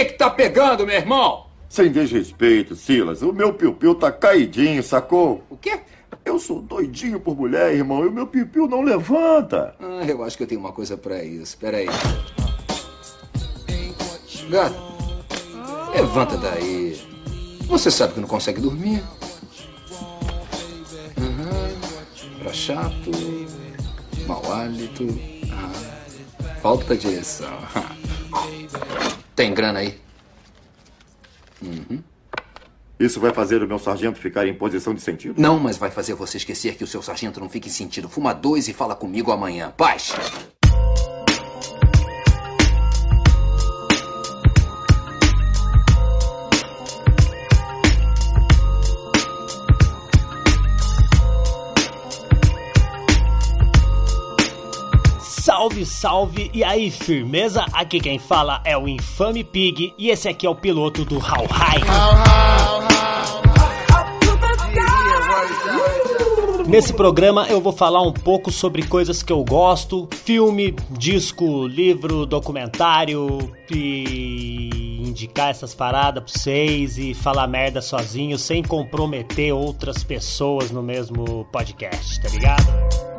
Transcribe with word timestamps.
O 0.00 0.02
que 0.02 0.12
que 0.12 0.18
tá 0.18 0.30
pegando, 0.30 0.86
meu 0.86 0.96
irmão? 0.96 1.44
Sem 1.68 1.92
desrespeito, 1.92 2.74
Silas. 2.74 3.20
O 3.20 3.34
meu 3.34 3.52
piu-piu 3.52 3.94
tá 3.94 4.10
caidinho, 4.10 4.82
sacou? 4.82 5.44
O 5.50 5.58
quê? 5.58 5.78
Eu 6.24 6.38
sou 6.38 6.62
doidinho 6.62 7.20
por 7.20 7.36
mulher, 7.36 7.74
irmão, 7.74 8.02
e 8.02 8.08
o 8.08 8.10
meu 8.10 8.26
piu-piu 8.26 8.66
não 8.66 8.80
levanta. 8.80 9.74
Ah, 9.78 10.02
eu 10.08 10.24
acho 10.24 10.38
que 10.38 10.44
eu 10.44 10.46
tenho 10.46 10.58
uma 10.58 10.72
coisa 10.72 10.96
pra 10.96 11.22
isso. 11.22 11.54
Pera 11.58 11.76
aí. 11.76 11.86
Gato, 14.48 14.74
levanta 15.94 16.38
daí. 16.38 16.98
Você 17.66 17.90
sabe 17.90 18.14
que 18.14 18.20
não 18.20 18.28
consegue 18.28 18.62
dormir. 18.62 19.04
Uhum. 21.18 22.38
Pra 22.42 22.54
chato, 22.54 23.10
mau 24.26 24.42
hálito, 24.50 25.06
ah, 25.52 26.56
falta 26.62 26.96
de 26.96 27.10
direção. 27.10 27.58
Tem 29.34 29.52
grana 29.54 29.80
aí? 29.80 29.98
Uhum. 31.62 32.02
Isso 32.98 33.18
vai 33.18 33.32
fazer 33.32 33.62
o 33.62 33.66
meu 33.66 33.78
sargento 33.78 34.18
ficar 34.18 34.46
em 34.46 34.54
posição 34.54 34.92
de 34.92 35.00
sentido? 35.00 35.40
Não, 35.40 35.58
mas 35.58 35.78
vai 35.78 35.90
fazer 35.90 36.12
você 36.14 36.36
esquecer 36.36 36.74
que 36.74 36.84
o 36.84 36.86
seu 36.86 37.00
sargento 37.00 37.40
não 37.40 37.48
fica 37.48 37.66
em 37.66 37.70
sentido. 37.70 38.10
Fuma 38.10 38.34
dois 38.34 38.68
e 38.68 38.74
fala 38.74 38.94
comigo 38.94 39.32
amanhã. 39.32 39.72
Paz! 39.74 40.12
Salve, 55.60 55.84
salve! 55.84 56.50
E 56.54 56.64
aí, 56.64 56.90
firmeza? 56.90 57.66
Aqui 57.74 58.00
quem 58.00 58.18
fala 58.18 58.62
é 58.64 58.78
o 58.78 58.88
Infame 58.88 59.44
Pig 59.44 59.92
e 59.98 60.08
esse 60.08 60.26
aqui 60.26 60.46
é 60.46 60.48
o 60.48 60.54
piloto 60.54 61.04
do 61.04 61.16
How 61.16 61.46
High. 61.50 61.82
Nesse 66.66 66.94
programa 66.94 67.46
eu 67.50 67.60
vou 67.60 67.74
falar 67.74 68.00
um 68.00 68.10
pouco 68.10 68.50
sobre 68.50 68.84
coisas 68.84 69.22
que 69.22 69.30
eu 69.30 69.44
gosto: 69.44 70.08
filme, 70.24 70.74
disco, 70.92 71.66
livro, 71.66 72.24
documentário 72.24 73.52
e 73.70 74.98
indicar 75.06 75.50
essas 75.50 75.74
paradas 75.74 76.24
pra 76.24 76.32
vocês 76.32 76.96
e 76.96 77.12
falar 77.12 77.46
merda 77.46 77.82
sozinho 77.82 78.38
sem 78.38 78.62
comprometer 78.62 79.52
outras 79.52 80.02
pessoas 80.02 80.70
no 80.70 80.82
mesmo 80.82 81.44
podcast, 81.52 82.18
tá 82.22 82.30
ligado? 82.30 83.09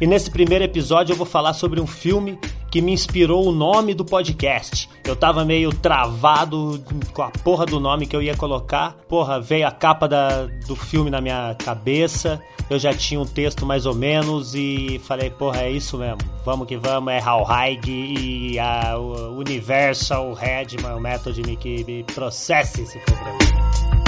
E 0.00 0.06
nesse 0.06 0.30
primeiro 0.30 0.64
episódio 0.64 1.12
eu 1.12 1.16
vou 1.16 1.26
falar 1.26 1.52
sobre 1.52 1.78
um 1.80 1.86
filme 1.86 2.38
que 2.70 2.80
me 2.80 2.92
inspirou 2.92 3.46
o 3.46 3.52
nome 3.52 3.92
do 3.92 4.04
podcast. 4.04 4.88
Eu 5.04 5.14
tava 5.14 5.44
meio 5.44 5.74
travado 5.74 6.82
com 7.12 7.22
a 7.22 7.30
porra 7.30 7.66
do 7.66 7.78
nome 7.78 8.06
que 8.06 8.16
eu 8.16 8.22
ia 8.22 8.34
colocar. 8.34 8.96
Porra, 9.08 9.40
veio 9.40 9.66
a 9.66 9.70
capa 9.70 10.08
da, 10.08 10.46
do 10.66 10.74
filme 10.74 11.10
na 11.10 11.20
minha 11.20 11.54
cabeça. 11.56 12.40
Eu 12.70 12.78
já 12.78 12.94
tinha 12.94 13.20
um 13.20 13.26
texto 13.26 13.66
mais 13.66 13.84
ou 13.84 13.94
menos 13.94 14.54
e 14.54 15.00
falei, 15.04 15.28
porra, 15.28 15.62
é 15.62 15.70
isso 15.70 15.98
mesmo. 15.98 16.18
Vamos 16.44 16.66
que 16.66 16.76
vamos, 16.76 17.12
é 17.12 17.20
Hal 17.20 17.46
Haig 17.50 17.90
e 17.90 18.58
a 18.58 18.96
Universal 19.36 20.32
Redman, 20.32 20.94
o 20.94 21.00
método 21.00 21.42
me 21.44 21.56
que 21.56 21.84
me 21.84 22.04
processe 22.04 22.86
se 22.86 22.98
for 23.00 23.18
pra 23.18 23.32
mim. 23.32 23.99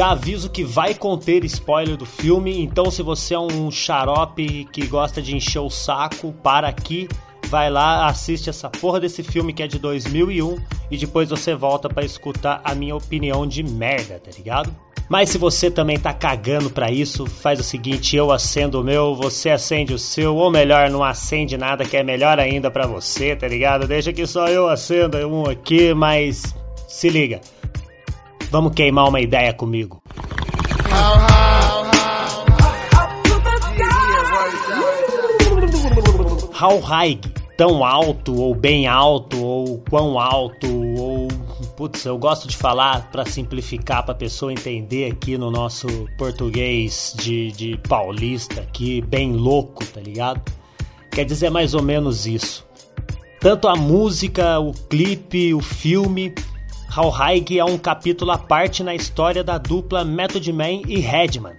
Já 0.00 0.12
aviso 0.12 0.48
que 0.48 0.64
vai 0.64 0.94
conter 0.94 1.44
spoiler 1.44 1.94
do 1.94 2.06
filme, 2.06 2.62
então 2.62 2.90
se 2.90 3.02
você 3.02 3.34
é 3.34 3.38
um 3.38 3.70
xarope 3.70 4.66
que 4.72 4.86
gosta 4.86 5.20
de 5.20 5.36
encher 5.36 5.58
o 5.58 5.68
saco, 5.68 6.32
para 6.42 6.68
aqui, 6.68 7.06
vai 7.48 7.68
lá, 7.68 8.06
assiste 8.06 8.48
essa 8.48 8.70
porra 8.70 8.98
desse 8.98 9.22
filme 9.22 9.52
que 9.52 9.62
é 9.62 9.66
de 9.66 9.78
2001 9.78 10.56
e 10.90 10.96
depois 10.96 11.28
você 11.28 11.54
volta 11.54 11.86
para 11.86 12.02
escutar 12.02 12.62
a 12.64 12.74
minha 12.74 12.96
opinião 12.96 13.46
de 13.46 13.62
merda, 13.62 14.18
tá 14.18 14.30
ligado? 14.34 14.74
Mas 15.06 15.28
se 15.28 15.36
você 15.36 15.70
também 15.70 15.98
tá 15.98 16.14
cagando 16.14 16.70
pra 16.70 16.90
isso, 16.90 17.26
faz 17.26 17.60
o 17.60 17.62
seguinte, 17.62 18.16
eu 18.16 18.32
acendo 18.32 18.80
o 18.80 18.82
meu, 18.82 19.14
você 19.14 19.50
acende 19.50 19.92
o 19.92 19.98
seu, 19.98 20.34
ou 20.34 20.50
melhor, 20.50 20.88
não 20.88 21.04
acende 21.04 21.58
nada, 21.58 21.84
que 21.84 21.98
é 21.98 22.02
melhor 22.02 22.40
ainda 22.40 22.70
para 22.70 22.86
você, 22.86 23.36
tá 23.36 23.46
ligado? 23.46 23.86
Deixa 23.86 24.14
que 24.14 24.26
só 24.26 24.48
eu 24.48 24.66
acenda 24.66 25.28
um 25.28 25.44
aqui, 25.44 25.92
mas 25.92 26.54
se 26.88 27.10
liga. 27.10 27.42
Vamos 28.50 28.72
queimar 28.74 29.08
uma 29.08 29.20
ideia 29.20 29.52
comigo. 29.52 30.02
How 36.60 36.80
high? 36.80 37.20
Tão 37.56 37.84
alto, 37.84 38.34
ou 38.34 38.54
bem 38.54 38.88
alto, 38.88 39.40
ou 39.40 39.78
quão 39.88 40.18
alto, 40.18 40.66
ou. 40.98 41.28
Putz, 41.76 42.04
eu 42.04 42.18
gosto 42.18 42.48
de 42.48 42.56
falar 42.56 43.08
para 43.12 43.24
simplificar 43.24 44.02
para 44.02 44.12
a 44.12 44.16
pessoa 44.16 44.52
entender 44.52 45.12
aqui 45.12 45.38
no 45.38 45.50
nosso 45.50 45.86
português 46.18 47.14
de, 47.18 47.52
de 47.52 47.78
paulista, 47.88 48.62
aqui, 48.62 49.00
bem 49.00 49.32
louco, 49.32 49.84
tá 49.86 50.00
ligado? 50.00 50.42
Quer 51.12 51.24
dizer 51.24 51.50
mais 51.50 51.72
ou 51.72 51.82
menos 51.82 52.26
isso. 52.26 52.66
Tanto 53.40 53.68
a 53.68 53.76
música, 53.76 54.58
o 54.58 54.72
clipe, 54.72 55.54
o 55.54 55.60
filme 55.60 56.34
High 56.90 57.44
é 57.56 57.64
um 57.64 57.78
capítulo 57.78 58.32
à 58.32 58.38
parte 58.38 58.82
na 58.82 58.94
história 58.94 59.44
da 59.44 59.56
dupla 59.58 60.04
Method 60.04 60.52
Man 60.52 60.82
e 60.88 60.98
Redman. 60.98 61.54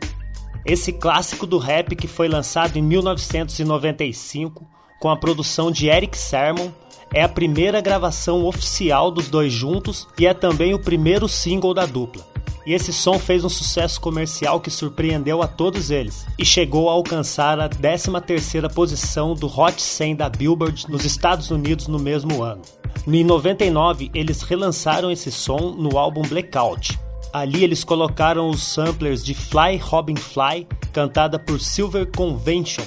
Esse 0.66 0.92
clássico 0.92 1.48
do 1.48 1.58
rap 1.58 1.96
que 1.96 2.06
foi 2.06 2.28
lançado 2.28 2.78
em 2.78 2.82
1995 2.82 4.68
com 5.00 5.10
a 5.10 5.16
produção 5.16 5.72
de 5.72 5.88
Eric 5.88 6.18
Sermon 6.18 6.70
é 7.14 7.24
a 7.24 7.30
primeira 7.30 7.80
gravação 7.80 8.46
oficial 8.46 9.10
dos 9.10 9.30
dois 9.30 9.54
juntos 9.54 10.06
e 10.20 10.28
é 10.28 10.34
também 10.34 10.74
o 10.74 10.80
primeiro 10.80 11.30
single 11.30 11.74
da 11.74 11.86
dupla. 11.86 12.31
E 12.66 12.74
esse 12.74 12.94
som 12.94 13.18
fez 13.18 13.44
um 13.44 13.50
sucesso 13.50 14.00
comercial 14.00 14.60
que 14.60 14.70
surpreendeu 14.70 15.42
a 15.42 15.48
todos 15.48 15.90
eles 15.90 16.26
e 16.38 16.46
chegou 16.46 16.90
a 16.90 16.94
alcançar 16.94 17.60
a 17.60 17.68
13ª 17.68 18.72
posição 18.72 19.34
do 19.34 19.48
Hot 19.48 19.82
100 19.82 20.16
da 20.16 20.30
Billboard 20.30 20.86
nos 20.90 21.04
Estados 21.04 21.50
Unidos 21.50 21.88
no 21.88 21.98
mesmo 21.98 22.44
ano. 22.44 22.62
Em 23.08 23.24
99, 23.24 24.12
eles 24.14 24.44
relançaram 24.44 25.10
esse 25.10 25.32
som 25.32 25.72
no 25.72 25.98
álbum 25.98 26.22
Blackout. 26.22 27.00
Ali 27.34 27.64
eles 27.64 27.84
colocaram 27.84 28.50
os 28.50 28.62
samplers 28.62 29.24
de 29.24 29.34
Fly 29.34 29.78
Robin 29.78 30.18
Fly, 30.18 30.68
cantada 30.92 31.40
por 31.40 31.60
Silver 31.60 32.06
Convention. 32.16 32.84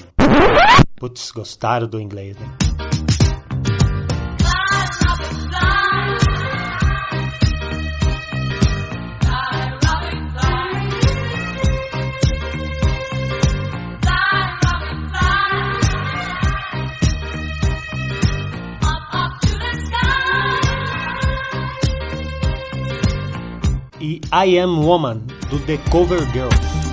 Putz, 0.96 1.30
gostaram 1.32 1.88
do 1.88 2.00
inglês, 2.00 2.36
né? 2.36 2.63
I 24.34 24.46
Am 24.46 24.84
Woman, 24.84 25.28
do 25.48 25.58
The 25.58 25.78
Cover 25.92 26.24
Girls. 26.32 26.83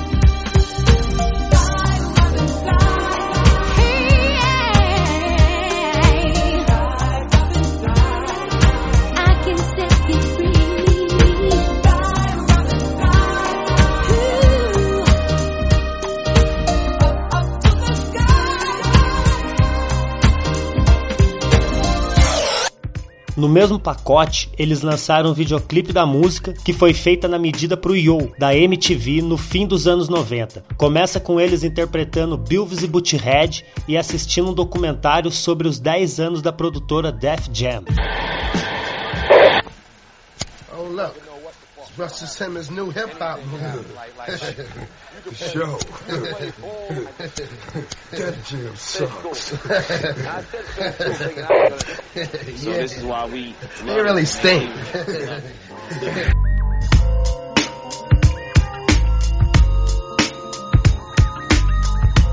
No 23.41 23.49
mesmo 23.49 23.79
pacote, 23.79 24.51
eles 24.55 24.83
lançaram 24.83 25.31
um 25.31 25.33
videoclipe 25.33 25.91
da 25.91 26.05
música 26.05 26.53
que 26.53 26.71
foi 26.71 26.93
feita 26.93 27.27
na 27.27 27.39
medida 27.39 27.75
pro 27.75 27.95
Yo, 27.95 28.31
da 28.37 28.55
MTV, 28.55 29.23
no 29.23 29.35
fim 29.35 29.65
dos 29.65 29.87
anos 29.87 30.07
90. 30.07 30.63
Começa 30.77 31.19
com 31.19 31.41
eles 31.41 31.63
interpretando 31.63 32.37
Bilvis 32.37 32.83
e 32.83 32.87
Butthead 32.87 33.65
e 33.87 33.97
assistindo 33.97 34.51
um 34.51 34.53
documentário 34.53 35.31
sobre 35.31 35.67
os 35.67 35.79
10 35.79 36.19
anos 36.19 36.41
da 36.43 36.53
produtora 36.53 37.11
Def 37.11 37.47
Jam. 37.51 37.83
Oh, 40.71 41.30
Russell 41.97 42.27
Simmons' 42.27 42.71
new 42.71 42.89
hip 42.89 43.11
hop 43.19 43.43
movie. 43.45 43.83
For 45.23 45.35
show. 45.35 45.77
that 48.11 48.37
jam 48.45 48.75
sucks. 48.75 49.39
so 49.41 49.57
yeah. 52.15 52.77
this 52.77 52.97
is 52.97 53.03
why 53.03 53.25
we. 53.25 53.55
They 53.83 54.01
really 54.01 54.25
stink. 54.25 54.71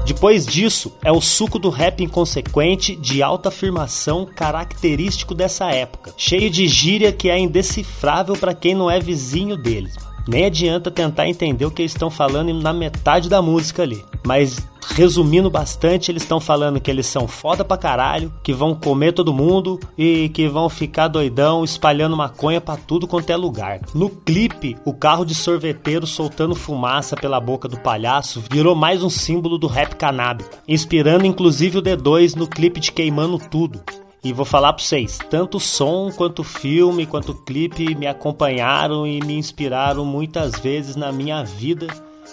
Depois 0.09 0.47
disso, 0.47 0.91
é 1.05 1.13
o 1.13 1.21
suco 1.21 1.59
do 1.59 1.69
rap 1.69 2.03
inconsequente 2.03 2.97
de 2.97 3.23
alta 3.23 3.51
afirmação 3.51 4.25
característico 4.25 5.35
dessa 5.35 5.67
época, 5.71 6.15
cheio 6.17 6.49
de 6.49 6.67
gíria 6.67 7.13
que 7.13 7.29
é 7.29 7.39
indecifrável 7.39 8.35
para 8.35 8.55
quem 8.55 8.75
não 8.75 8.91
é 8.91 8.99
vizinho 8.99 9.55
deles. 9.55 9.97
Nem 10.29 10.45
adianta 10.45 10.91
tentar 10.91 11.27
entender 11.27 11.65
o 11.65 11.71
que 11.71 11.81
eles 11.81 11.93
estão 11.93 12.11
falando 12.11 12.53
na 12.53 12.71
metade 12.71 13.31
da 13.31 13.41
música 13.41 13.83
ali. 13.83 14.05
Mas 14.27 14.59
resumindo 14.95 15.49
bastante, 15.49 16.11
eles 16.11 16.23
estão 16.23 16.39
falando 16.39 16.81
que 16.81 16.91
eles 16.91 17.07
são 17.07 17.27
foda 17.27 17.65
pra 17.65 17.79
caralho, 17.79 18.31
que 18.43 18.53
vão 18.53 18.75
comer 18.75 19.13
todo 19.13 19.33
mundo 19.33 19.81
e 19.97 20.29
que 20.29 20.47
vão 20.47 20.69
ficar 20.69 21.09
doidão 21.09 21.65
espalhando 21.65 22.15
maconha 22.15 22.61
pra 22.61 22.77
tudo 22.77 23.07
quanto 23.07 23.31
é 23.31 23.37
lugar. 23.37 23.81
No 23.95 24.11
clipe, 24.11 24.77
o 24.85 24.93
carro 24.93 25.25
de 25.25 25.35
sorveteiro 25.35 26.07
soltando 26.07 26.55
fumaça 26.55 27.17
pela 27.17 27.41
boca 27.41 27.67
do 27.67 27.79
palhaço 27.81 28.43
virou 28.51 28.75
mais 28.75 29.03
um 29.03 29.09
símbolo 29.11 29.57
do 29.57 29.67
rap 29.67 29.95
canábico, 29.95 30.59
inspirando 30.69 31.25
inclusive 31.25 31.79
o 31.79 31.83
D2 31.83 32.35
no 32.35 32.47
clipe 32.47 32.81
de 32.81 32.93
Queimando 32.93 33.39
Tudo. 33.39 33.81
E 34.23 34.33
vou 34.33 34.45
falar 34.45 34.73
para 34.73 34.83
vocês, 34.83 35.19
tanto 35.31 35.59
o 35.59 35.61
som, 35.61 36.11
quanto 36.11 36.41
o 36.41 36.45
filme, 36.45 37.07
quanto 37.07 37.33
o 37.33 37.35
clipe 37.35 37.95
me 37.95 38.07
acompanharam 38.07 39.07
e 39.07 39.21
me 39.21 39.35
inspiraram 39.35 40.05
muitas 40.05 40.59
vezes 40.59 40.97
na 40.97 41.13
minha 41.13 41.45
vida 41.45 41.87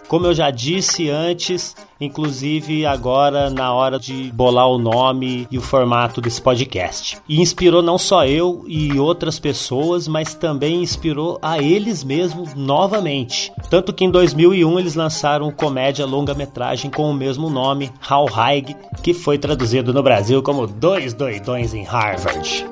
como 0.08 0.28
eu 0.28 0.34
já 0.34 0.52
disse 0.52 1.10
antes, 1.10 1.76
inclusive 2.00 2.86
agora 2.86 3.50
na 3.50 3.74
hora 3.74 4.00
de 4.00 4.32
bolar 4.32 4.70
o 4.70 4.78
nome 4.78 5.48
e 5.50 5.58
o 5.58 5.62
formato 5.62 6.22
desse 6.22 6.42
podcast. 6.42 7.18
E 7.28 7.42
inspirou 7.42 7.82
não 7.82 7.98
só 7.98 8.26
eu 8.26 8.64
e 8.68 8.98
outras 9.00 9.40
pessoas, 9.40 10.08
mas 10.08 10.34
também 10.34 10.82
inspirou 10.82 11.40
a 11.42 11.60
eles 11.60 12.04
mesmos 12.04 12.54
novamente. 12.54 13.52
Tanto 13.70 13.94
que 13.94 14.06
em 14.06 14.12
2001 14.12 14.80
eles 14.80 14.96
lançaram 14.96 15.52
comédia 15.52 16.06
longa-metragem 16.06 16.92
com 16.92 17.10
o 17.10 17.14
mesmo 17.14 17.50
nome, 17.50 17.92
How 18.10 18.26
High, 18.26 18.76
que 19.02 19.14
foi 19.14 19.38
traduzido 19.38 19.94
no 19.94 20.04
Brasil 20.04 20.42
como 20.42 20.68
Dois 20.68 21.14
Doidões 21.14 21.74
em 21.74 21.84
Harvard. 21.84 22.66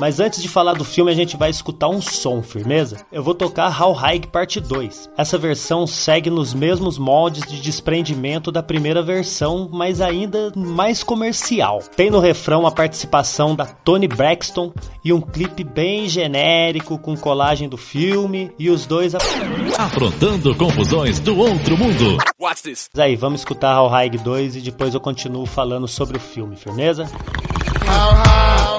Mas 0.00 0.18
antes 0.18 0.42
de 0.42 0.48
falar 0.48 0.74
do 0.74 0.84
filme, 0.84 1.10
a 1.10 1.14
gente 1.14 1.36
vai 1.36 1.50
escutar 1.50 1.88
um 1.88 2.00
som, 2.00 2.42
firmeza? 2.42 2.98
Eu 3.12 3.22
vou 3.22 3.34
tocar 3.34 3.80
How 3.80 3.92
High 3.92 4.22
Parte 4.32 4.60
2. 4.60 5.10
Essa 5.16 5.38
versão 5.38 5.86
segue 5.86 6.30
nos 6.30 6.52
mesmos 6.52 6.98
moldes 6.98 7.44
de 7.46 7.60
desprendimento 7.60 8.50
da 8.50 8.62
primeira 8.62 9.02
versão, 9.02 9.68
mas 9.72 10.00
ainda 10.00 10.52
mais 10.56 11.02
comercial. 11.02 11.80
Tem 11.96 12.10
no 12.10 12.18
refrão 12.18 12.66
a 12.66 12.72
participação 12.72 13.54
da 13.54 13.66
Tony 13.66 14.08
Braxton 14.08 14.72
e 15.04 15.12
um 15.12 15.20
clipe 15.20 15.62
bem 15.62 16.08
genérico 16.08 16.98
com 16.98 17.16
colagem 17.16 17.68
do 17.68 17.76
filme 17.76 18.50
e 18.58 18.70
os 18.70 18.86
dois 18.86 19.14
afrontando 19.78 20.54
confusões 20.56 21.20
do 21.20 21.38
outro 21.38 21.76
mundo. 21.78 22.18
What's 22.40 22.62
this? 22.62 22.90
Aí, 22.96 23.14
vamos 23.14 23.42
escutar 23.42 23.80
How 23.80 23.88
High 23.88 24.10
2 24.10 24.56
e 24.56 24.60
depois 24.60 24.94
eu 24.94 25.00
continuo 25.00 25.46
falando 25.46 25.86
sobre 25.86 26.16
o 26.16 26.20
filme, 26.20 26.56
firmeza? 26.56 27.04
How 27.86 28.14
high, 28.14 28.73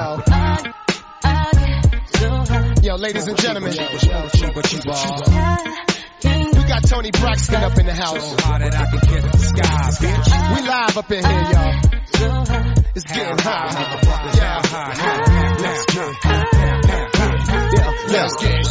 Yo. 0.00 0.16
Yo, 2.82 2.96
ladies 2.96 3.26
and 3.26 3.36
gentlemen. 3.36 3.70
We 3.70 3.76
got 6.64 6.82
Tony 6.88 7.10
Braxton 7.10 7.62
up 7.62 7.76
in 7.76 7.84
the 7.84 7.92
house. 7.92 8.30
We 10.54 10.62
live 10.66 10.96
up 10.96 11.10
in 11.12 11.22
here, 11.22 11.44
y'all. 11.52 11.80
It's 12.94 13.04
getting 13.04 13.38
hot. 13.40 13.74
Yeah. 14.36 14.62
Let's 15.60 15.84
get 15.92 16.16
Let's 18.08 18.36
get 18.36 18.64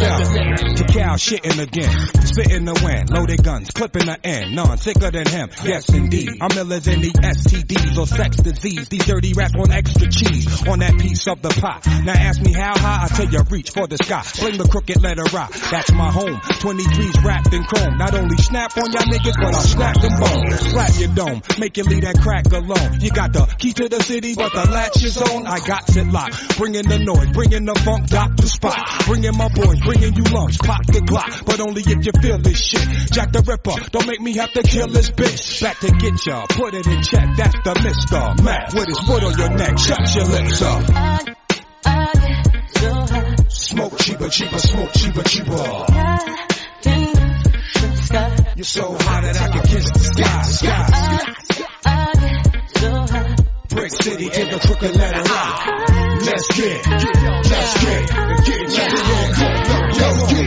yeah. 0.00 0.61
Cal 0.92 1.16
shitting 1.16 1.56
again, 1.56 1.88
spitting 2.20 2.66
the 2.66 2.76
wind, 2.84 3.08
loaded 3.08 3.42
guns, 3.42 3.70
clipping 3.70 4.04
the 4.04 4.18
end, 4.22 4.54
none 4.54 4.76
sicker 4.76 5.10
than 5.10 5.26
him. 5.26 5.48
Yes, 5.64 5.88
indeed. 5.88 6.28
I'm 6.38 6.50
illers 6.50 6.84
in 6.84 7.00
the 7.00 7.08
STDs 7.08 7.96
or 7.96 8.06
sex 8.06 8.36
disease. 8.36 8.90
These 8.90 9.06
dirty 9.06 9.32
rats 9.32 9.56
want 9.56 9.72
extra 9.72 10.12
cheese 10.12 10.68
on 10.68 10.80
that 10.80 10.92
piece 11.00 11.26
of 11.28 11.40
the 11.40 11.48
pie. 11.48 11.80
Now 12.04 12.12
ask 12.12 12.42
me 12.42 12.52
how 12.52 12.76
high, 12.76 13.04
I 13.04 13.08
tell 13.08 13.24
you 13.24 13.40
reach 13.48 13.70
for 13.70 13.86
the 13.86 13.96
sky. 13.96 14.20
Fling 14.20 14.58
the 14.58 14.68
crooked 14.68 15.00
letter 15.00 15.24
rock. 15.32 15.52
That's 15.72 15.92
my 15.92 16.12
home. 16.12 16.36
23s 16.60 17.24
wrapped 17.24 17.54
in 17.54 17.64
chrome. 17.64 17.96
Not 17.96 18.12
only 18.12 18.36
snap 18.36 18.76
on 18.76 18.92
y'all 18.92 19.08
niggas, 19.08 19.40
but 19.40 19.56
I 19.56 19.64
snap 19.64 19.96
them 19.96 20.12
bones. 20.20 20.60
Slap 20.60 20.92
your 21.00 21.14
dome, 21.14 21.40
make 21.58 21.78
you 21.78 21.84
leave 21.84 22.02
that 22.02 22.20
crack 22.20 22.52
alone. 22.52 23.00
You 23.00 23.08
got 23.10 23.32
the 23.32 23.48
key 23.56 23.72
to 23.72 23.88
the 23.88 24.02
city, 24.02 24.34
but 24.34 24.52
the 24.52 24.68
latch 24.70 25.02
is 25.02 25.16
on. 25.16 25.46
I 25.46 25.58
got 25.64 25.88
it 25.88 26.06
locked. 26.06 26.58
Bringing 26.58 26.84
the 26.84 26.98
noise, 26.98 27.32
bringing 27.32 27.64
the 27.64 27.80
funk, 27.80 28.08
doctor 28.08 28.46
spot. 28.46 28.76
Bringing 29.06 29.32
my 29.36 29.48
boys, 29.48 29.80
bringing 29.80 30.12
you 30.12 30.24
lunch. 30.24 30.58
Pop 30.58 30.81
the 30.86 31.00
Glock, 31.00 31.44
but 31.44 31.60
only 31.60 31.82
if 31.82 32.04
you 32.04 32.12
feel 32.20 32.38
this 32.38 32.58
shit. 32.58 32.86
Jack 33.12 33.32
the 33.32 33.42
Ripper, 33.42 33.76
don't 33.90 34.06
make 34.06 34.20
me 34.20 34.32
have 34.36 34.52
to 34.52 34.62
kill 34.62 34.88
this 34.88 35.10
bitch. 35.10 35.60
Back 35.62 35.78
to 35.80 35.90
get 35.90 36.26
ya, 36.26 36.46
put 36.48 36.74
it 36.74 36.86
in 36.86 37.02
check. 37.02 37.28
That's 37.36 37.54
the 37.64 37.74
Mister 37.82 38.34
Mac 38.42 38.72
with 38.72 38.88
his 38.88 38.98
foot 39.00 39.22
on 39.24 39.38
your 39.38 39.50
neck. 39.50 39.78
Shut 39.78 40.14
your 40.14 40.24
lips 40.26 40.62
up. 40.62 40.82
Smoke 43.48 43.98
cheaper, 43.98 44.28
cheaper, 44.28 44.58
smoke 44.58 44.92
cheaper, 44.92 45.22
cheaper. 45.22 45.86
You're 48.54 48.64
so 48.64 48.92
hot 48.92 49.22
that 49.22 49.40
I 49.40 49.48
can 49.48 49.62
kiss 49.62 49.90
the 49.90 49.98
sky, 49.98 50.42
sky. 50.42 50.88
Brick 53.68 53.90
City 53.90 54.26
in 54.26 54.50
the 54.50 54.58
crooked 54.58 54.96
letter 54.96 55.22
rock. 55.22 55.66
Let's 56.22 56.46
get, 56.54 56.86
let's 56.86 57.04
get, 57.82 58.08
get, 58.44 58.68
get, 58.68 58.92
let's 58.92 59.38
get, 59.38 59.51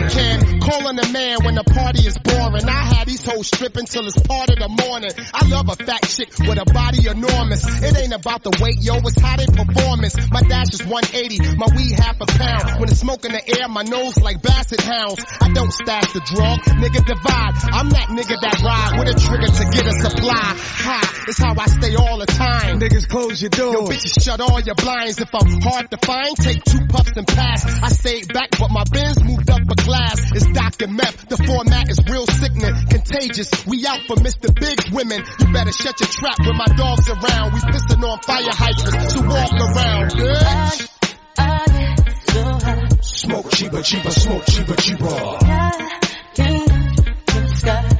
get. 0.09 0.62
Calling 0.62 1.00
a 1.00 1.07
man 1.09 1.43
when 1.43 1.55
the 1.55 1.63
party 1.63 2.07
is 2.07 2.17
boring. 2.17 2.67
I 2.67 2.94
these 3.05 3.24
hoes 3.24 3.47
stripping 3.47 3.85
till 3.85 4.05
it's 4.05 4.19
part 4.19 4.50
of 4.50 4.57
the 4.57 4.69
morning. 4.69 5.12
I 5.33 5.47
love 5.47 5.69
a 5.69 5.75
fat 5.77 6.03
chick 6.09 6.33
with 6.39 6.57
a 6.57 6.65
body 6.65 7.07
enormous. 7.07 7.63
It 7.65 7.97
ain't 7.97 8.13
about 8.13 8.43
the 8.43 8.51
weight, 8.62 8.81
yo, 8.81 8.97
it's 9.05 9.19
how 9.21 9.38
they 9.38 9.45
performance. 9.45 10.17
My 10.31 10.41
dash 10.41 10.74
is 10.74 10.83
180, 10.83 11.55
my 11.57 11.69
weed 11.75 11.93
half 11.95 12.19
a 12.19 12.25
pound. 12.25 12.81
When 12.81 12.89
it's 12.89 13.00
smoke 13.00 13.25
in 13.25 13.31
the 13.31 13.43
air, 13.45 13.69
my 13.69 13.83
nose 13.83 14.17
like 14.17 14.41
basset 14.41 14.81
hounds. 14.81 15.24
I 15.41 15.53
don't 15.53 15.71
stash 15.71 16.12
the 16.13 16.21
drug, 16.25 16.59
nigga 16.81 17.05
divide. 17.05 17.53
I'm 17.71 17.89
that 17.93 18.09
nigga 18.09 18.35
that 18.41 18.57
ride 18.65 19.00
with 19.00 19.13
a 19.13 19.17
trigger 19.17 19.50
to 19.53 19.63
get 19.69 19.85
a 19.85 19.93
supply. 20.01 20.57
High, 20.57 21.29
it's 21.29 21.38
how 21.38 21.53
I 21.53 21.67
stay 21.67 21.95
all 21.95 22.17
the 22.17 22.25
time. 22.25 22.79
Niggas 22.79 23.07
close 23.07 23.41
your 23.41 23.53
door. 23.53 23.74
Yo, 23.74 23.81
bitches 23.85 24.21
shut 24.24 24.41
all 24.41 24.59
your 24.59 24.75
blinds. 24.75 25.21
If 25.21 25.29
I'm 25.33 25.62
hard 25.62 25.91
to 25.91 25.97
find, 26.01 26.35
take 26.38 26.63
two 26.63 26.85
puffs 26.89 27.13
and 27.15 27.27
pass. 27.27 27.65
I 27.65 27.89
stayed 27.89 28.33
back, 28.33 28.57
but 28.57 28.71
my 28.71 28.83
bins 28.89 29.24
moved 29.24 29.50
up 29.50 29.62
a 29.62 29.75
class. 29.75 30.19
It's 30.33 30.47
Dr. 30.51 30.88
Meth. 30.88 31.29
The 31.29 31.38
format 31.38 31.89
is 31.89 32.00
real 32.09 32.25
sickening, 32.27 32.75
contagious. 32.95 33.49
We 33.65 33.85
out 33.87 34.01
for 34.07 34.15
Mr. 34.17 34.53
Big's 34.53 34.89
women. 34.91 35.23
You 35.39 35.51
better 35.51 35.71
shut 35.71 35.99
your 35.99 36.09
trap 36.09 36.39
when 36.39 36.55
my 36.57 36.65
dog's 36.75 37.09
around. 37.09 37.53
We 37.53 37.59
pissing 37.59 38.03
on 38.03 38.19
fire 38.21 38.49
hydrants 38.51 39.13
to 39.13 39.21
walk 39.21 39.51
around, 39.53 40.11
bitch. 40.11 40.89
Smoke 43.03 43.51
cheaper, 43.51 43.81
cheaper, 43.81 44.11
smoke 44.11 44.45
cheaper, 44.45 44.75
cheaper. 44.75 45.39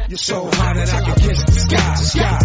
You're 0.08 0.18
so 0.18 0.46
hot 0.46 0.76
that 0.76 0.94
I 0.94 1.02
can 1.02 1.16
kiss 1.16 1.44
the 1.44 1.52
sky, 1.52 1.96
sky. 1.96 2.40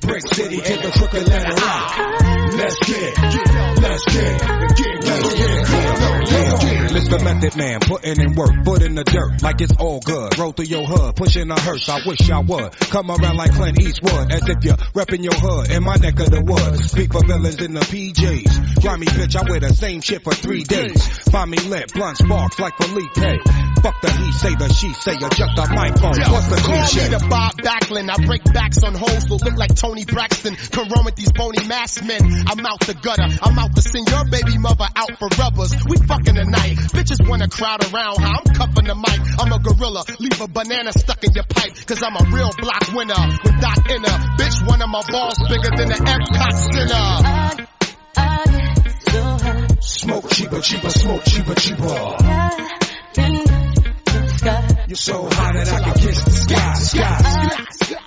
Brick 0.00 0.26
City 0.34 0.56
in 0.56 0.82
the 0.82 0.90
crooked 0.98 1.28
letter 1.28 1.54
rock. 1.54 2.33
Let's 2.52 2.76
get, 2.86 3.18
let's 3.18 3.34
get, 3.34 3.80
let's 3.80 4.04
get, 4.04 5.04
let's 5.04 5.34
get, 5.34 5.64
Mr. 6.94 7.22
Method 7.24 7.56
Man, 7.56 7.80
putting 7.80 8.20
in 8.20 8.34
work, 8.34 8.52
foot 8.64 8.82
in 8.82 8.94
the 8.94 9.04
dirt, 9.04 9.42
like 9.42 9.60
it's 9.60 9.76
all 9.78 10.00
good. 10.00 10.38
Roll 10.38 10.52
through 10.52 10.66
your 10.66 10.86
hood, 10.86 11.16
pushing 11.16 11.50
a 11.50 11.58
hearse, 11.58 11.88
I 11.88 12.00
wish 12.06 12.30
I 12.30 12.38
would. 12.40 12.72
Come 12.72 13.10
around 13.10 13.36
like 13.36 13.52
Clint 13.52 13.80
Eastwood, 13.80 14.32
as 14.32 14.42
if 14.48 14.64
you're 14.64 14.76
repping 14.94 15.24
your 15.24 15.34
hood 15.34 15.70
in 15.70 15.82
my 15.82 15.96
neck 15.96 16.20
of 16.20 16.30
the 16.30 16.42
woods. 16.42 16.90
Speak 16.90 17.12
for 17.12 17.26
villains 17.26 17.60
in 17.60 17.74
the 17.74 17.80
PJs. 17.80 18.80
Grimy 18.82 19.06
bitch, 19.06 19.36
I 19.36 19.48
wear 19.48 19.60
the 19.60 19.74
same 19.74 20.00
shit 20.00 20.22
for 20.22 20.32
three 20.34 20.64
days. 20.64 21.02
Find 21.30 21.50
me 21.50 21.58
lit, 21.58 21.92
blunt 21.92 22.18
sparks 22.18 22.58
like 22.58 22.76
Felipe. 22.76 23.40
Fuck 23.82 24.00
the 24.00 24.10
he 24.10 24.32
say, 24.32 24.54
the 24.54 24.72
she 24.72 24.92
say, 24.94 25.12
adjust 25.12 25.56
the 25.56 25.68
microphone. 25.74 26.16
What's 26.32 26.48
the 26.48 26.56
Call 26.56 26.86
shit? 26.86 27.10
me 27.10 27.18
the 27.18 27.26
Bob 27.28 27.52
Backlund. 27.58 28.08
I 28.08 28.24
break 28.24 28.44
backs 28.44 28.82
on 28.82 28.94
hoes 28.94 29.24
who 29.24 29.36
look 29.36 29.56
like 29.58 29.74
Tony 29.74 30.06
Braxton. 30.06 30.56
Can 30.56 30.88
run 30.88 31.04
with 31.04 31.16
these 31.16 31.32
bony 31.32 31.66
mass 31.66 32.00
men. 32.02 32.20
I'm 32.46 32.66
out 32.66 32.80
the 32.80 32.94
gutter. 32.94 33.28
I'm 33.42 33.58
out 33.58 33.74
to 33.74 33.82
send 33.82 34.08
your 34.08 34.24
baby 34.26 34.58
mother 34.58 34.88
out 34.94 35.18
for 35.18 35.28
rubbers. 35.38 35.74
We 35.86 35.96
fucking 35.98 36.34
tonight. 36.34 36.76
Bitches 36.92 37.26
wanna 37.28 37.48
crowd 37.48 37.84
around 37.92 38.18
how 38.20 38.40
I'm 38.40 38.54
cuffing 38.54 38.86
the 38.86 38.94
mic. 38.94 39.20
I'm 39.38 39.52
a 39.52 39.58
gorilla. 39.58 40.04
Leave 40.18 40.40
a 40.40 40.48
banana 40.48 40.92
stuck 40.92 41.22
in 41.24 41.32
your 41.32 41.44
pipe. 41.48 41.74
Cause 41.86 42.02
I'm 42.02 42.16
a 42.16 42.24
real 42.34 42.50
block 42.58 42.92
winner. 42.92 43.22
With 43.44 43.60
Doc 43.60 43.90
Inner. 43.90 44.18
Bitch, 44.38 44.66
one 44.66 44.82
of 44.82 44.88
my 44.88 45.02
balls 45.08 45.38
bigger 45.48 45.70
than 45.76 45.88
the 45.88 45.98
Epcot 46.04 46.54
Center. 46.74 47.64
Smoke 49.80 50.28
cheaper, 50.30 50.60
cheaper, 50.60 50.90
smoke 50.90 51.24
cheaper, 51.24 51.54
cheaper. 51.54 51.84
You're 54.86 54.96
so 54.96 55.22
hot 55.24 55.54
that 55.54 55.68
I 55.72 55.80
can 55.80 55.94
kiss 55.94 56.22
the 56.24 56.30
sky, 56.30 56.74
sky, 56.74 57.64
sky. 57.70 58.03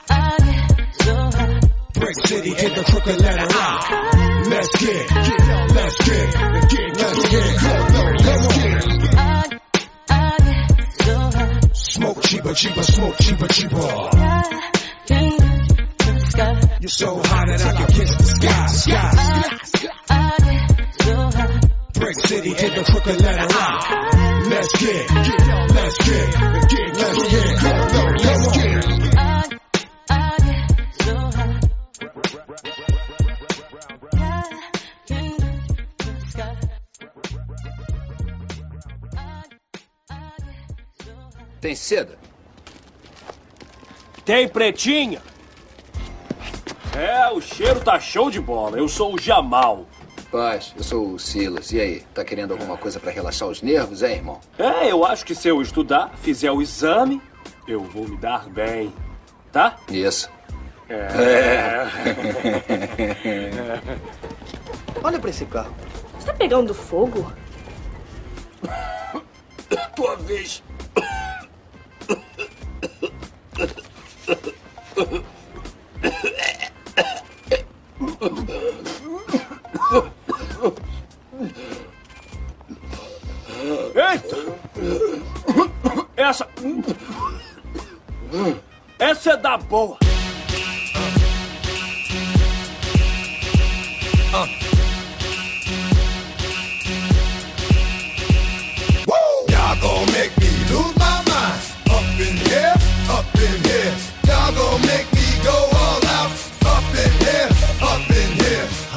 Brick 2.08 2.24
City, 2.26 2.52
hit 2.52 2.74
the 2.74 2.86
crooked 2.86 3.20
letter 3.20 3.48
out. 3.52 3.84
Let's 4.48 4.70
get, 4.80 5.10
get, 5.10 5.40
let's 5.76 5.98
get, 6.08 6.36
let's 6.40 6.72
get, 6.72 6.96
let's 8.24 8.48
get. 8.56 8.80
Smoke 11.76 12.24
cheaper, 12.24 12.54
cheaper, 12.54 12.84
smoke 12.84 13.18
cheaper, 13.18 13.50
cheaper. 13.50 13.76
You're 16.80 16.88
so 16.88 17.18
hot 17.18 17.48
that 17.48 17.62
I 17.62 17.74
can 17.76 17.88
kiss 17.88 18.16
the 18.16 18.24
sky, 18.24 18.68
sky. 18.68 19.12
Brick 21.94 22.20
City, 22.26 22.54
hit 22.54 22.74
the 22.74 22.84
crooked 22.90 23.22
letter 23.22 23.48
out. 23.52 23.84
Let's 24.48 24.72
get, 24.80 25.10
get, 25.10 25.48
let's 25.76 25.98
get, 25.98 26.32
get, 26.70 26.96
let's 26.96 27.24
get, 27.28 27.64
let's 28.24 28.48
get. 28.56 28.97
Tem 41.60 41.76
seda? 41.76 42.18
Tem 44.24 44.48
pretinha? 44.48 45.22
É, 46.96 47.30
o 47.30 47.40
cheiro 47.42 47.80
tá 47.80 48.00
show 48.00 48.30
de 48.30 48.40
bola. 48.40 48.78
Eu 48.78 48.88
sou 48.88 49.14
o 49.16 49.20
Jamal. 49.20 49.86
Paz, 50.32 50.74
eu 50.76 50.84
sou 50.84 51.14
o 51.14 51.20
Silas. 51.20 51.72
E 51.72 51.80
aí, 51.80 52.02
tá 52.14 52.24
querendo 52.26 52.52
alguma 52.52 52.78
coisa 52.78 53.00
pra 53.00 53.12
relaxar 53.12 53.48
os 53.48 53.62
nervos, 53.62 54.04
é, 54.04 54.14
irmão? 54.14 54.40
É, 54.58 54.92
eu 54.92 55.06
acho 55.06 55.26
que 55.26 55.34
se 55.34 55.48
eu 55.48 55.62
estudar, 55.62 56.12
fizer 56.18 56.52
o 56.52 56.62
exame, 56.62 57.22
eu 57.68 57.82
vou 57.82 58.08
me 58.08 58.18
dar 58.18 58.50
bem. 58.50 58.94
Tá? 59.52 59.78
Isso. 59.90 60.30
É. 60.90 61.88
Olha 65.04 65.20
pra 65.20 65.30
esse 65.30 65.46
carro. 65.46 65.74
Você 66.18 66.28
tá 66.28 66.34
pegando 66.34 66.74
fogo? 66.74 67.32
Tua 69.96 70.16
vez. 70.18 70.64
In 102.20 102.38
here. 102.50 102.78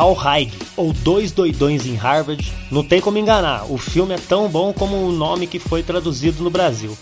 Hal 0.01 0.15
Haig, 0.15 0.51
ou 0.77 0.95
Dois 0.95 1.31
Doidões 1.31 1.85
em 1.85 1.95
Harvard, 1.95 2.51
não 2.71 2.83
tem 2.83 3.03
como 3.03 3.19
enganar, 3.19 3.71
o 3.71 3.77
filme 3.77 4.15
é 4.15 4.19
tão 4.19 4.49
bom 4.49 4.73
como 4.73 4.97
o 4.97 5.13
nome 5.13 5.47
que 5.47 5.59
foi 5.59 5.83
traduzido 5.83 6.43
no 6.43 6.49
Brasil. 6.49 6.97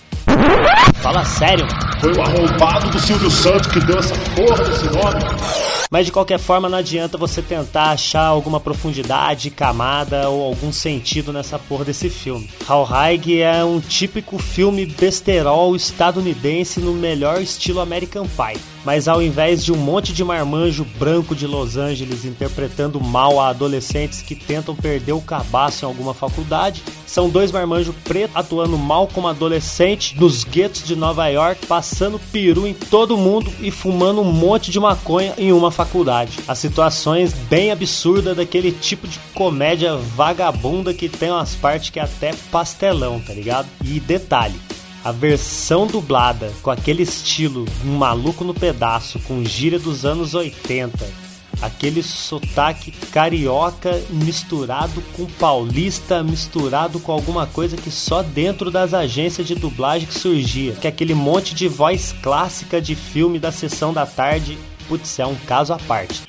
Fala 0.95 1.25
sério. 1.25 1.66
Foi 2.00 2.12
o 2.12 2.21
arrombado 2.21 2.90
do 2.90 2.99
Silvio 2.99 3.30
Santos 3.30 3.66
que 3.68 3.80
deu 3.80 3.99
essa 3.99 4.14
porra 4.35 4.64
desse 4.64 4.85
nome. 4.87 5.68
Mas 5.90 6.04
de 6.04 6.12
qualquer 6.12 6.38
forma, 6.38 6.68
não 6.68 6.76
adianta 6.76 7.16
você 7.16 7.40
tentar 7.40 7.92
achar 7.92 8.25
alguma 8.25 8.61
profundidade, 8.61 9.50
camada 9.50 10.28
ou 10.28 10.45
algum 10.45 10.71
sentido 10.71 11.33
nessa 11.33 11.59
porra 11.59 11.87
desse 11.87 12.11
filme. 12.11 12.49
How 12.68 12.85
High 12.85 13.40
é 13.40 13.64
um 13.64 13.80
típico 13.80 14.38
filme 14.38 14.85
besterol 14.85 15.75
estadunidense 15.75 16.78
no 16.78 16.92
melhor 16.92 17.40
estilo 17.40 17.80
American 17.80 18.26
Pie. 18.26 18.61
Mas 18.85 19.09
ao 19.09 19.23
invés 19.23 19.64
de 19.64 19.73
um 19.73 19.76
monte 19.76 20.12
de 20.12 20.23
marmanjo 20.23 20.87
branco 20.99 21.35
de 21.35 21.47
Los 21.47 21.76
Angeles 21.76 22.25
interpretando 22.25 23.00
mal 23.00 23.40
a 23.40 23.49
adolescentes 23.49 24.23
que 24.23 24.35
tentam 24.35 24.75
perder 24.75 25.12
o 25.12 25.21
cabaço 25.21 25.85
em 25.85 25.88
alguma 25.88 26.14
faculdade, 26.14 26.83
são 27.07 27.28
dois 27.28 27.50
marmanjos 27.50 27.95
pretos 28.04 28.37
atuando 28.37 28.78
mal 28.78 29.09
como 29.09 29.28
adolescente 29.28 30.18
nos 30.18 30.45
guetos 30.45 30.77
de 30.85 30.97
Nova 30.97 31.26
York, 31.28 31.66
passando 31.66 32.20
peru 32.32 32.66
em 32.66 32.75
todo 32.75 33.16
mundo 33.16 33.52
e 33.61 33.70
fumando 33.70 34.20
um 34.20 34.32
monte 34.32 34.70
de 34.70 34.80
maconha 34.80 35.35
em 35.38 35.52
uma 35.52 35.70
faculdade. 35.70 36.38
As 36.47 36.58
situações 36.58 37.32
bem 37.32 37.70
absurdas 37.70 38.37
daquele 38.37 38.73
tipo 38.73 39.06
de 39.06 39.18
comédia 39.35 39.97
vagabunda 39.97 40.94
que 40.94 41.08
tem 41.08 41.30
umas 41.30 41.54
partes 41.54 41.90
que 41.90 42.00
é 42.00 42.02
até 42.02 42.32
pastelão, 42.50 43.20
tá 43.20 43.32
ligado? 43.32 43.68
E 43.85 44.00
detalhe, 44.00 44.61
a 45.04 45.12
versão 45.12 45.87
dublada 45.87 46.52
com 46.62 46.70
aquele 46.70 47.02
estilo 47.02 47.64
um 47.85 47.97
maluco 47.97 48.44
no 48.44 48.54
pedaço 48.54 49.18
com 49.20 49.44
gíria 49.44 49.78
dos 49.78 50.04
anos 50.04 50.35
80 50.35 51.27
aquele 51.61 52.03
sotaque 52.03 52.93
carioca 53.12 54.00
misturado 54.11 55.03
com 55.17 55.27
paulista, 55.27 56.23
misturado 56.23 57.00
com 57.00 57.12
alguma 57.12 57.47
coisa 57.47 57.77
que 57.77 57.91
só 57.91 58.23
dentro 58.23 58.71
das 58.71 58.95
agências 58.95 59.47
de 59.47 59.55
dublagem 59.55 60.07
que 60.07 60.15
surgia, 60.15 60.75
que 60.75 60.87
é 60.87 60.91
aquele 60.91 61.15
monte 61.15 61.55
de 61.55 61.69
voz 61.69 62.15
clássica 62.23 62.81
de 62.81 62.95
filme 62.95 63.38
da 63.38 63.50
sessão 63.50 63.93
da 63.93 64.07
tarde, 64.07 64.59
putz, 64.88 65.19
é 65.19 65.27
um 65.27 65.35
caso 65.35 65.73
à 65.73 65.79
parte. 65.79 66.29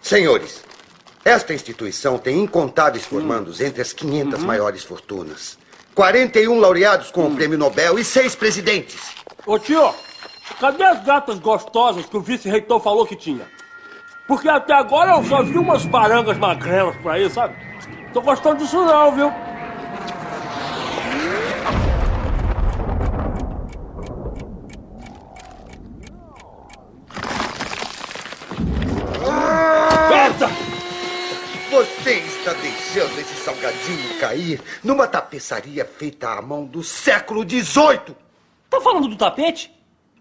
Senhores, 0.00 0.62
esta 1.24 1.54
instituição 1.54 2.18
tem 2.18 2.40
incontáveis 2.40 3.04
formandos 3.04 3.60
entre 3.60 3.80
as 3.80 3.92
500 3.92 4.42
maiores 4.42 4.82
fortunas. 4.82 5.56
41 5.94 6.58
laureados 6.58 7.10
com 7.10 7.26
o 7.26 7.34
prêmio 7.34 7.58
Nobel 7.58 7.98
e 7.98 8.04
seis 8.04 8.34
presidentes. 8.34 9.12
Ô 9.46 9.58
tio, 9.58 9.94
cadê 10.58 10.82
as 10.82 11.04
gatas 11.04 11.38
gostosas 11.38 12.06
que 12.06 12.16
o 12.16 12.20
vice-reitor 12.20 12.80
falou 12.80 13.06
que 13.06 13.14
tinha? 13.14 13.46
Porque 14.26 14.48
até 14.48 14.72
agora 14.72 15.12
eu 15.12 15.24
só 15.24 15.42
vi 15.42 15.58
umas 15.58 15.84
barangas 15.84 16.38
magrelas 16.38 16.96
por 16.96 17.10
aí, 17.12 17.28
sabe? 17.28 17.54
Tô 18.12 18.20
gostando 18.20 18.58
disso 18.58 18.84
não, 18.84 19.12
viu? 19.12 19.32
Eita! 30.12 30.48
Você 31.70 32.10
está 32.18 32.52
deixando 32.52 33.18
esse 33.18 33.34
salgadinho 33.36 34.18
cair 34.20 34.60
numa 34.84 35.08
tapeçaria 35.08 35.84
feita 35.84 36.28
à 36.28 36.42
mão 36.42 36.64
do 36.64 36.82
século 36.82 37.48
XVIII. 37.48 38.14
Tá 38.70 38.80
falando 38.80 39.08
do 39.08 39.16
tapete? 39.16 39.72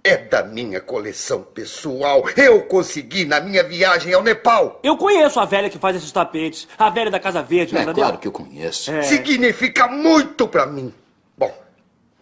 É 0.03 0.17
da 0.17 0.43
minha 0.43 0.81
coleção 0.81 1.43
pessoal. 1.43 2.23
Eu 2.35 2.63
consegui 2.63 3.23
na 3.23 3.39
minha 3.39 3.63
viagem 3.63 4.13
ao 4.13 4.23
Nepal. 4.23 4.79
Eu 4.83 4.97
conheço 4.97 5.39
a 5.39 5.45
velha 5.45 5.69
que 5.69 5.77
faz 5.77 5.95
esses 5.95 6.11
tapetes. 6.11 6.67
A 6.77 6.89
velha 6.89 7.11
da 7.11 7.19
Casa 7.19 7.43
Verde, 7.43 7.75
É 7.75 7.79
lembra 7.79 7.93
claro 7.93 8.09
dela? 8.13 8.21
que 8.21 8.27
eu 8.27 8.31
conheço. 8.31 8.91
É. 8.91 9.03
Significa 9.03 9.87
muito 9.87 10.47
para 10.47 10.65
mim. 10.65 10.91
Bom, 11.37 11.55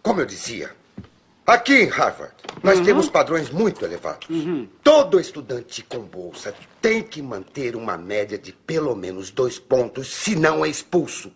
como 0.02 0.20
eu 0.20 0.26
dizia, 0.26 0.70
aqui 1.46 1.72
em 1.84 1.86
Harvard 1.88 2.34
nós 2.62 2.80
temos 2.80 3.08
padrões 3.08 3.48
muito 3.48 3.82
elevados. 3.82 4.28
Todo 4.84 5.18
estudante 5.18 5.82
com 5.82 6.00
bolsa 6.00 6.54
tem 6.82 7.02
que 7.02 7.22
manter 7.22 7.76
uma 7.76 7.96
média 7.96 8.36
de 8.36 8.52
pelo 8.52 8.94
menos 8.94 9.30
dois 9.30 9.58
pontos, 9.58 10.08
senão 10.12 10.62
é 10.64 10.68
expulso. 10.68 11.32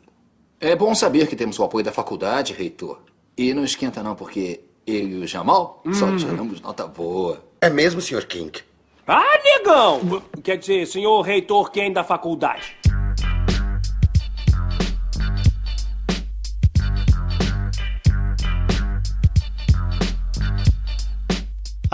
É 0.61 0.77
bom 0.77 0.95
saber 0.95 1.27
que 1.27 1.37
temos 1.37 1.59
o 1.59 1.65
apoio 1.65 1.85
da 1.85 1.93
faculdade, 1.93 2.53
reitor. 2.53 3.01
E 3.37 3.55
não 3.55 3.65
esquenta 3.65 4.03
não, 4.03 4.15
porque 4.15 4.61
eu 4.87 5.09
e 5.09 5.15
o 5.23 5.27
Jamal 5.27 5.83
só 5.93 6.15
tiramos 6.17 6.61
nota 6.61 6.87
boa. 6.87 7.43
É 7.61 7.71
mesmo, 7.71 8.01
Sr. 8.01 8.27
King? 8.27 8.53
Ah, 9.07 9.39
negão! 9.43 10.23
Quer 10.43 10.57
dizer, 10.57 10.87
senhor 10.87 11.21
reitor 11.23 11.71
quem 11.71 11.93
da 11.93 12.03
faculdade? 12.03 12.77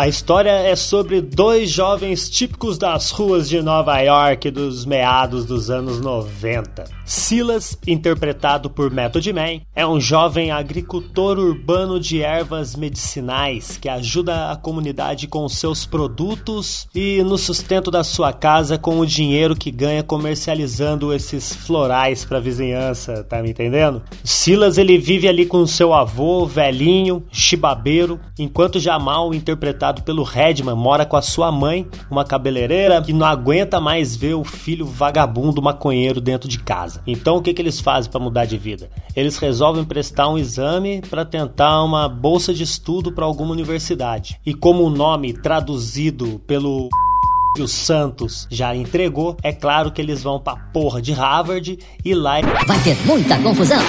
A 0.00 0.08
história 0.08 0.48
é 0.48 0.74
sobre 0.74 1.20
dois 1.20 1.68
jovens 1.68 2.30
típicos 2.30 2.78
das 2.78 3.10
ruas 3.10 3.46
de 3.46 3.60
Nova 3.60 4.00
York 4.00 4.50
dos 4.50 4.86
meados 4.86 5.44
dos 5.44 5.68
anos 5.68 6.00
90. 6.00 6.84
Silas, 7.04 7.76
interpretado 7.86 8.70
por 8.70 8.90
Method 8.90 9.30
Man, 9.30 9.60
é 9.74 9.86
um 9.86 10.00
jovem 10.00 10.50
agricultor 10.50 11.38
urbano 11.38 12.00
de 12.00 12.22
ervas 12.22 12.74
medicinais 12.74 13.76
que 13.76 13.90
ajuda 13.90 14.50
a 14.50 14.56
comunidade 14.56 15.26
com 15.26 15.46
seus 15.48 15.84
produtos 15.84 16.88
e 16.94 17.22
no 17.22 17.36
sustento 17.36 17.90
da 17.90 18.02
sua 18.02 18.32
casa 18.32 18.78
com 18.78 19.00
o 19.00 19.06
dinheiro 19.06 19.54
que 19.54 19.70
ganha 19.70 20.02
comercializando 20.02 21.12
esses 21.12 21.54
florais 21.54 22.24
para 22.24 22.38
a 22.38 22.40
vizinhança, 22.40 23.22
tá 23.24 23.42
me 23.42 23.50
entendendo? 23.50 24.02
Silas 24.24 24.78
ele 24.78 24.96
vive 24.96 25.28
ali 25.28 25.44
com 25.44 25.66
seu 25.66 25.92
avô, 25.92 26.46
velhinho, 26.46 27.22
chibabeiro, 27.30 28.18
enquanto 28.38 28.80
Jamal, 28.80 29.34
interpretado 29.34 29.89
pelo 29.94 30.22
Redman, 30.22 30.74
mora 30.74 31.04
com 31.04 31.16
a 31.16 31.22
sua 31.22 31.50
mãe, 31.50 31.86
uma 32.10 32.24
cabeleireira 32.24 33.02
que 33.02 33.12
não 33.12 33.26
aguenta 33.26 33.80
mais 33.80 34.16
ver 34.16 34.34
o 34.34 34.44
filho 34.44 34.86
vagabundo 34.86 35.60
maconheiro 35.62 36.20
dentro 36.20 36.48
de 36.48 36.58
casa. 36.58 37.02
Então 37.06 37.36
o 37.36 37.42
que, 37.42 37.52
que 37.52 37.60
eles 37.60 37.80
fazem 37.80 38.10
para 38.10 38.20
mudar 38.20 38.44
de 38.44 38.56
vida? 38.56 38.90
Eles 39.14 39.38
resolvem 39.38 39.84
prestar 39.84 40.28
um 40.28 40.38
exame 40.38 41.02
para 41.08 41.24
tentar 41.24 41.82
uma 41.82 42.08
bolsa 42.08 42.54
de 42.54 42.62
estudo 42.62 43.12
para 43.12 43.24
alguma 43.24 43.52
universidade. 43.52 44.40
E 44.46 44.54
como 44.54 44.84
o 44.84 44.90
nome 44.90 45.32
traduzido 45.32 46.40
pelo 46.46 46.88
que 47.54 47.62
o 47.62 47.68
Santos 47.68 48.46
já 48.50 48.74
entregou, 48.74 49.36
é 49.42 49.52
claro 49.52 49.90
que 49.90 50.00
eles 50.00 50.22
vão 50.22 50.38
pra 50.38 50.56
porra 50.56 51.02
de 51.02 51.12
Harvard 51.12 51.78
e 52.04 52.14
lá. 52.14 52.40
Vai 52.66 52.82
ter 52.82 52.96
muita 53.04 53.36
confusão! 53.42 53.80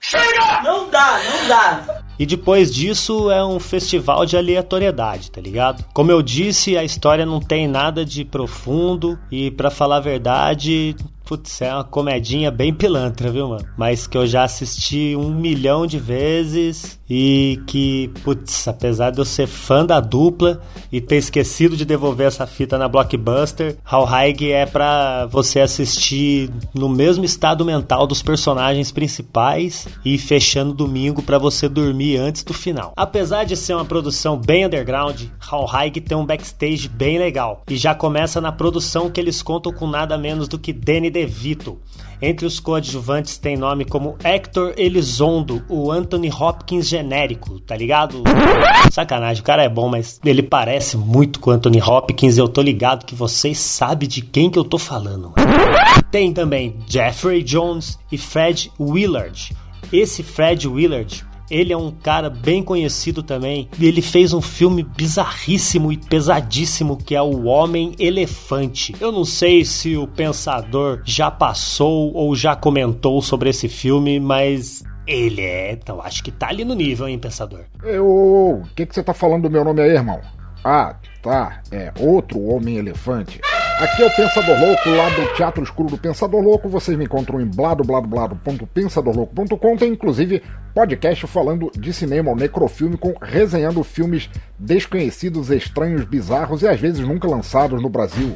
Chega! 0.00 0.62
Não 0.62 0.88
dá, 0.88 1.20
não 1.22 1.48
dá! 1.48 1.97
E 2.18 2.26
depois 2.26 2.74
disso 2.74 3.30
é 3.30 3.44
um 3.44 3.60
festival 3.60 4.26
de 4.26 4.36
aleatoriedade, 4.36 5.30
tá 5.30 5.40
ligado? 5.40 5.84
Como 5.94 6.10
eu 6.10 6.20
disse, 6.20 6.76
a 6.76 6.82
história 6.82 7.24
não 7.24 7.40
tem 7.40 7.68
nada 7.68 8.04
de 8.04 8.24
profundo 8.24 9.18
e 9.30 9.50
para 9.52 9.70
falar 9.70 9.98
a 9.98 10.00
verdade, 10.00 10.96
Putz, 11.28 11.60
é 11.60 11.74
uma 11.74 11.84
comedinha 11.84 12.50
bem 12.50 12.72
pilantra, 12.72 13.30
viu, 13.30 13.48
mano? 13.48 13.68
Mas 13.76 14.06
que 14.06 14.16
eu 14.16 14.26
já 14.26 14.44
assisti 14.44 15.14
um 15.14 15.28
milhão 15.28 15.86
de 15.86 15.98
vezes 15.98 16.98
e 17.08 17.60
que, 17.66 18.10
putz, 18.24 18.66
apesar 18.66 19.10
de 19.10 19.18
eu 19.18 19.26
ser 19.26 19.46
fã 19.46 19.84
da 19.84 20.00
dupla 20.00 20.62
e 20.90 21.02
ter 21.02 21.16
esquecido 21.16 21.76
de 21.76 21.84
devolver 21.84 22.26
essa 22.26 22.46
fita 22.46 22.78
na 22.78 22.88
Blockbuster, 22.88 23.76
How 23.90 24.04
High 24.04 24.36
é 24.52 24.64
pra 24.64 25.26
você 25.26 25.60
assistir 25.60 26.50
no 26.74 26.88
mesmo 26.88 27.26
estado 27.26 27.62
mental 27.62 28.06
dos 28.06 28.22
personagens 28.22 28.90
principais 28.90 29.86
e 30.02 30.16
fechando 30.16 30.72
domingo 30.72 31.22
para 31.22 31.38
você 31.38 31.68
dormir 31.68 32.16
antes 32.16 32.42
do 32.42 32.54
final. 32.54 32.94
Apesar 32.96 33.44
de 33.44 33.54
ser 33.54 33.74
uma 33.74 33.84
produção 33.84 34.38
bem 34.38 34.64
underground, 34.64 35.24
How 35.52 35.66
High 35.66 35.90
tem 35.90 36.16
um 36.16 36.24
backstage 36.24 36.88
bem 36.88 37.18
legal 37.18 37.64
e 37.68 37.76
já 37.76 37.94
começa 37.94 38.40
na 38.40 38.50
produção 38.50 39.10
que 39.10 39.20
eles 39.20 39.42
contam 39.42 39.72
com 39.72 39.86
nada 39.86 40.16
menos 40.16 40.48
do 40.48 40.58
que 40.58 40.72
Danny 40.72 41.10
DeVito. 41.18 41.78
Entre 42.20 42.46
os 42.46 42.60
coadjuvantes 42.60 43.38
tem 43.38 43.56
nome 43.56 43.84
como 43.84 44.16
Hector 44.22 44.74
Elizondo, 44.76 45.62
o 45.68 45.90
Anthony 45.90 46.30
Hopkins 46.30 46.88
genérico, 46.88 47.60
tá 47.60 47.76
ligado? 47.76 48.22
Sacanagem, 48.90 49.40
o 49.40 49.44
cara 49.44 49.62
é 49.62 49.68
bom, 49.68 49.88
mas 49.88 50.20
ele 50.24 50.42
parece 50.42 50.96
muito 50.96 51.38
com 51.38 51.50
Anthony 51.50 51.80
Hopkins 51.80 52.38
eu 52.38 52.48
tô 52.48 52.60
ligado 52.60 53.04
que 53.04 53.14
vocês 53.14 53.58
sabem 53.58 54.08
de 54.08 54.20
quem 54.20 54.50
que 54.50 54.58
eu 54.58 54.64
tô 54.64 54.78
falando. 54.78 55.32
Tem 56.10 56.32
também 56.32 56.76
Jeffrey 56.86 57.42
Jones 57.42 57.98
e 58.10 58.18
Fred 58.18 58.72
Willard. 58.80 59.56
Esse 59.92 60.22
Fred 60.22 60.66
Willard 60.68 61.24
ele 61.50 61.72
é 61.72 61.76
um 61.76 61.90
cara 61.90 62.30
bem 62.30 62.62
conhecido 62.62 63.22
também. 63.22 63.68
E 63.78 63.86
ele 63.86 64.02
fez 64.02 64.32
um 64.32 64.40
filme 64.40 64.82
bizarríssimo 64.82 65.92
e 65.92 65.96
pesadíssimo 65.96 66.96
que 66.96 67.14
é 67.14 67.22
O 67.22 67.44
Homem 67.44 67.94
Elefante. 67.98 68.94
Eu 69.00 69.12
não 69.12 69.24
sei 69.24 69.64
se 69.64 69.96
o 69.96 70.06
pensador 70.06 71.02
já 71.04 71.30
passou 71.30 72.12
ou 72.14 72.34
já 72.34 72.54
comentou 72.54 73.20
sobre 73.22 73.50
esse 73.50 73.68
filme, 73.68 74.20
mas 74.20 74.82
ele 75.06 75.42
é. 75.42 75.72
Então 75.72 76.00
acho 76.00 76.22
que 76.22 76.30
tá 76.30 76.48
ali 76.48 76.64
no 76.64 76.74
nível, 76.74 77.08
hein, 77.08 77.18
pensador? 77.18 77.64
Eu. 77.82 78.06
O 78.06 78.62
que, 78.76 78.86
que 78.86 78.94
você 78.94 79.02
tá 79.02 79.14
falando 79.14 79.42
do 79.42 79.50
meu 79.50 79.64
nome 79.64 79.80
aí, 79.80 79.90
irmão? 79.90 80.20
Ah, 80.64 80.96
tá. 81.22 81.62
É 81.70 81.92
outro 81.98 82.40
Homem 82.42 82.76
Elefante. 82.76 83.40
Aqui 83.80 84.02
é 84.02 84.06
o 84.06 84.10
Pensador 84.10 84.58
Louco, 84.58 84.90
lá 84.90 85.08
do 85.10 85.32
Teatro 85.34 85.62
Escuro 85.62 85.88
do 85.88 85.96
Pensador 85.96 86.42
Louco. 86.42 86.68
Vocês 86.68 86.98
me 86.98 87.04
encontram 87.04 87.40
em 87.40 87.46
bladobladoblado.pensadorlouco.com. 87.46 89.76
Tem 89.76 89.92
inclusive 89.92 90.42
podcast 90.74 91.24
falando 91.28 91.70
de 91.78 91.92
cinema, 91.92 92.32
o 92.32 92.34
Necrofilme, 92.34 92.96
com 92.96 93.14
resenhando 93.22 93.84
filmes 93.84 94.28
desconhecidos, 94.58 95.50
estranhos, 95.50 96.04
bizarros 96.04 96.62
e 96.62 96.66
às 96.66 96.80
vezes 96.80 97.06
nunca 97.06 97.28
lançados 97.28 97.80
no 97.80 97.88
Brasil. 97.88 98.34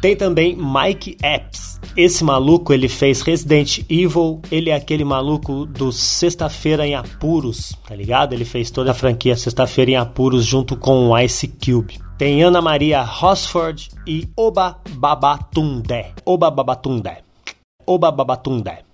Tem 0.00 0.16
também 0.16 0.56
Mike 0.56 1.18
Epps. 1.22 1.78
Esse 1.94 2.24
maluco, 2.24 2.72
ele 2.72 2.88
fez 2.88 3.20
Resident 3.20 3.80
Evil, 3.88 4.40
ele 4.50 4.70
é 4.70 4.74
aquele 4.74 5.04
maluco 5.04 5.66
do 5.66 5.92
Sexta-feira 5.92 6.86
em 6.86 6.94
Apuros, 6.94 7.76
tá 7.86 7.94
ligado? 7.94 8.32
Ele 8.32 8.44
fez 8.44 8.70
toda 8.70 8.92
a 8.92 8.94
franquia 8.94 9.36
Sexta-feira 9.36 9.90
em 9.90 9.96
Apuros 9.96 10.46
junto 10.46 10.76
com 10.76 11.10
o 11.10 11.18
Ice 11.18 11.46
Cube. 11.48 11.98
Tem 12.16 12.42
Ana 12.42 12.62
Maria 12.62 13.02
Rosford 13.02 13.90
e 14.06 14.28
Oba 14.36 14.78
Babatundé. 14.90 16.12
Oba 16.24 16.50
Babatundé. 16.50 17.22
Oba 17.86 18.10
Babatundé. 18.10 18.89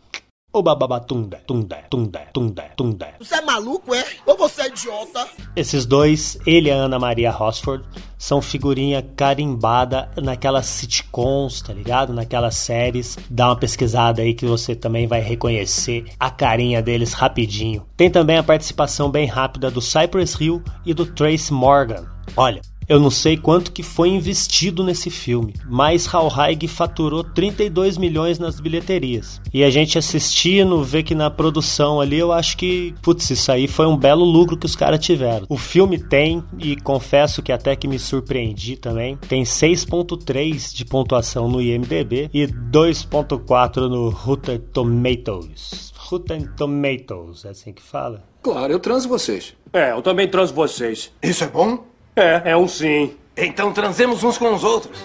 Oba 0.57 0.75
Babatundé. 0.75 1.37
Tundé, 1.47 1.85
tundé, 1.90 2.29
tundé, 2.33 2.71
tundé. 2.75 3.14
Você 3.19 3.35
é 3.35 3.42
maluco, 3.42 3.95
é? 3.95 4.03
Ou 4.25 4.38
você 4.38 4.62
é 4.62 4.69
idiota? 4.69 5.29
Esses 5.55 5.85
dois, 5.85 6.38
ele 6.47 6.71
e 6.71 6.73
a 6.73 6.77
Ana 6.77 6.99
Maria 6.99 7.31
Rosford, 7.31 7.85
são 8.16 8.40
figurinha 8.40 9.03
carimbada 9.03 10.11
naquelas 10.16 10.64
sitcoms, 10.64 11.61
tá 11.61 11.75
ligado? 11.75 12.14
Naquelas 12.14 12.57
séries. 12.57 13.19
Dá 13.29 13.49
uma 13.49 13.57
pesquisada 13.57 14.23
aí 14.23 14.33
que 14.33 14.47
você 14.47 14.75
também 14.75 15.07
vai 15.07 15.21
reconhecer 15.21 16.07
a 16.19 16.31
carinha 16.31 16.81
deles 16.81 17.12
rapidinho. 17.12 17.87
Tem 17.95 18.11
também 18.11 18.38
a 18.38 18.42
participação 18.42 19.11
bem 19.11 19.27
rápida 19.27 19.71
do 19.71 19.83
Cypress 19.83 20.40
Hill 20.40 20.62
e 20.87 20.95
do 20.95 21.05
Trace 21.05 21.53
Morgan. 21.53 22.07
Olha, 22.35 22.62
eu 22.88 23.01
não 23.01 23.11
sei 23.11 23.37
quanto 23.37 23.72
que 23.72 23.83
foi 23.83 24.09
investido 24.09 24.85
nesse 24.85 25.11
filme, 25.11 25.55
mas 25.68 26.09
Haig 26.09 26.68
faturou 26.68 27.25
32 27.25 27.99
milhões 27.99 28.38
nas 28.38 28.61
bilheterias. 28.61 29.40
E 29.53 29.64
a 29.64 29.70
gente 29.70 29.99
assistindo, 29.99 30.83
vê 30.83 31.03
que 31.03 31.14
na 31.14 31.31
produção 31.31 32.01
ali, 32.01 32.18
eu 32.18 32.33
acho 32.33 32.57
que, 32.57 32.94
putz, 33.03 33.31
isso 33.31 33.51
aí 33.51 33.66
foi 33.66 33.87
um 33.87 33.96
belo 33.96 34.25
lucro 34.25 34.57
que 34.57 34.66
os 34.66 34.77
caras 34.77 35.05
tiveram. 35.05 35.46
O 35.49 35.57
filme 35.57 35.99
tem, 35.99 36.42
e 36.59 36.77
confesso 36.77 37.42
que 37.42 37.53
até 37.53 37.75
que 37.75 37.88
me 37.88 37.99
surpreendi 37.99 38.77
também, 38.77 39.16
tem 39.16 39.42
6.3 39.42 40.75
de 40.75 40.85
pontuação 40.85 41.49
no 41.49 41.61
IMDB 41.61 42.31
e 42.33 42.46
2.4 42.46 43.88
no 43.88 44.11
Rotten 44.11 44.59
Tomatoes. 44.59 45.92
Rotten 45.96 46.46
Tomatoes, 46.57 47.44
é 47.44 47.49
assim 47.49 47.72
que 47.72 47.83
fala? 47.83 48.22
Claro, 48.42 48.72
eu 48.72 48.79
transo 48.79 49.09
vocês. 49.09 49.55
É, 49.72 49.90
eu 49.90 50.03
também 50.03 50.29
transo 50.29 50.55
vocês. 50.55 51.12
Isso 51.20 51.42
é 51.42 51.49
bom? 51.49 51.96
É, 52.16 52.52
é 52.52 52.57
um 52.57 52.66
sim. 52.66 53.14
Então 53.37 53.72
transemos 53.72 54.24
uns 54.24 54.38
com 54.38 54.55
os 54.55 54.64
outros. 54.64 54.98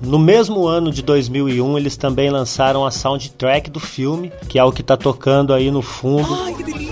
No 0.00 0.18
mesmo 0.18 0.66
ano 0.66 0.90
de 0.90 1.02
2001, 1.02 1.78
eles 1.78 1.96
também 1.96 2.30
lançaram 2.30 2.86
a 2.86 2.90
soundtrack 2.90 3.70
do 3.70 3.78
filme, 3.78 4.32
que 4.48 4.58
é 4.58 4.64
o 4.64 4.72
que 4.72 4.82
tá 4.82 4.96
tocando 4.96 5.52
aí 5.52 5.70
no 5.70 5.82
fundo. 5.82 6.34
Ai, 6.34 6.54
que 6.54 6.62
delícia! 6.62 6.90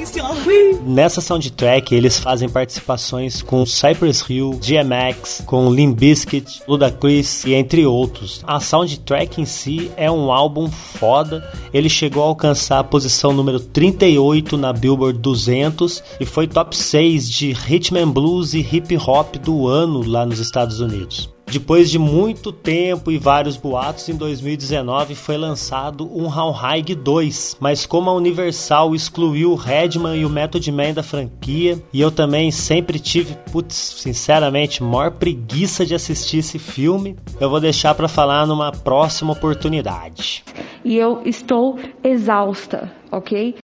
Nessa 0.84 1.20
soundtrack, 1.20 1.94
eles 1.94 2.18
fazem 2.18 2.48
participações 2.48 3.42
com 3.42 3.66
Cypress 3.66 4.24
Hill, 4.28 4.58
DMX, 4.58 5.42
com 5.44 5.70
Limp 5.70 5.98
Bizkit, 5.98 6.62
Ludacris 6.66 7.44
e 7.44 7.52
entre 7.52 7.84
outros. 7.84 8.42
A 8.46 8.58
soundtrack 8.58 9.40
em 9.40 9.44
si 9.44 9.90
é 9.96 10.10
um 10.10 10.32
álbum 10.32 10.68
foda. 10.70 11.46
Ele 11.74 11.88
chegou 11.88 12.22
a 12.22 12.26
alcançar 12.26 12.78
a 12.78 12.84
posição 12.84 13.32
número 13.32 13.60
38 13.60 14.56
na 14.56 14.72
Billboard 14.72 15.18
200 15.18 16.02
e 16.18 16.24
foi 16.24 16.46
top 16.46 16.76
6 16.76 17.28
de 17.28 17.52
Rhythm 17.52 17.96
and 17.96 18.10
Blues 18.10 18.54
e 18.54 18.60
Hip 18.60 18.96
Hop 18.96 19.36
do 19.36 19.66
ano 19.66 20.02
lá 20.06 20.24
nos 20.24 20.38
Estados 20.38 20.80
Unidos. 20.80 21.37
Depois 21.50 21.90
de 21.90 21.98
muito 21.98 22.52
tempo 22.52 23.10
e 23.10 23.16
vários 23.16 23.56
boatos, 23.56 24.08
em 24.08 24.14
2019 24.14 25.14
foi 25.14 25.38
lançado 25.38 26.04
um 26.14 26.26
How 26.26 26.50
High 26.50 26.82
2, 26.82 27.56
mas 27.58 27.86
como 27.86 28.10
a 28.10 28.14
Universal 28.14 28.94
excluiu 28.94 29.52
o 29.52 29.54
Redman 29.54 30.16
e 30.16 30.26
o 30.26 30.30
Method 30.30 30.70
Man 30.70 30.92
da 30.92 31.02
franquia, 31.02 31.82
e 31.90 32.00
eu 32.00 32.10
também 32.10 32.50
sempre 32.50 32.98
tive, 32.98 33.34
putz, 33.50 33.74
sinceramente, 33.74 34.82
maior 34.82 35.12
preguiça 35.12 35.86
de 35.86 35.94
assistir 35.94 36.38
esse 36.38 36.58
filme, 36.58 37.16
eu 37.40 37.48
vou 37.48 37.60
deixar 37.60 37.94
para 37.94 38.08
falar 38.08 38.46
numa 38.46 38.70
próxima 38.70 39.32
oportunidade. 39.32 40.44
E 40.84 40.96
eu 40.96 41.22
estou 41.24 41.78
exausta, 42.04 42.92
ok? 43.10 43.56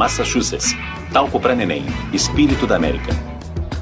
Massachusetts. 0.00 0.74
Talco 1.12 1.38
para 1.38 1.54
neném. 1.54 1.84
Espírito 2.10 2.66
da 2.66 2.76
América. 2.76 3.12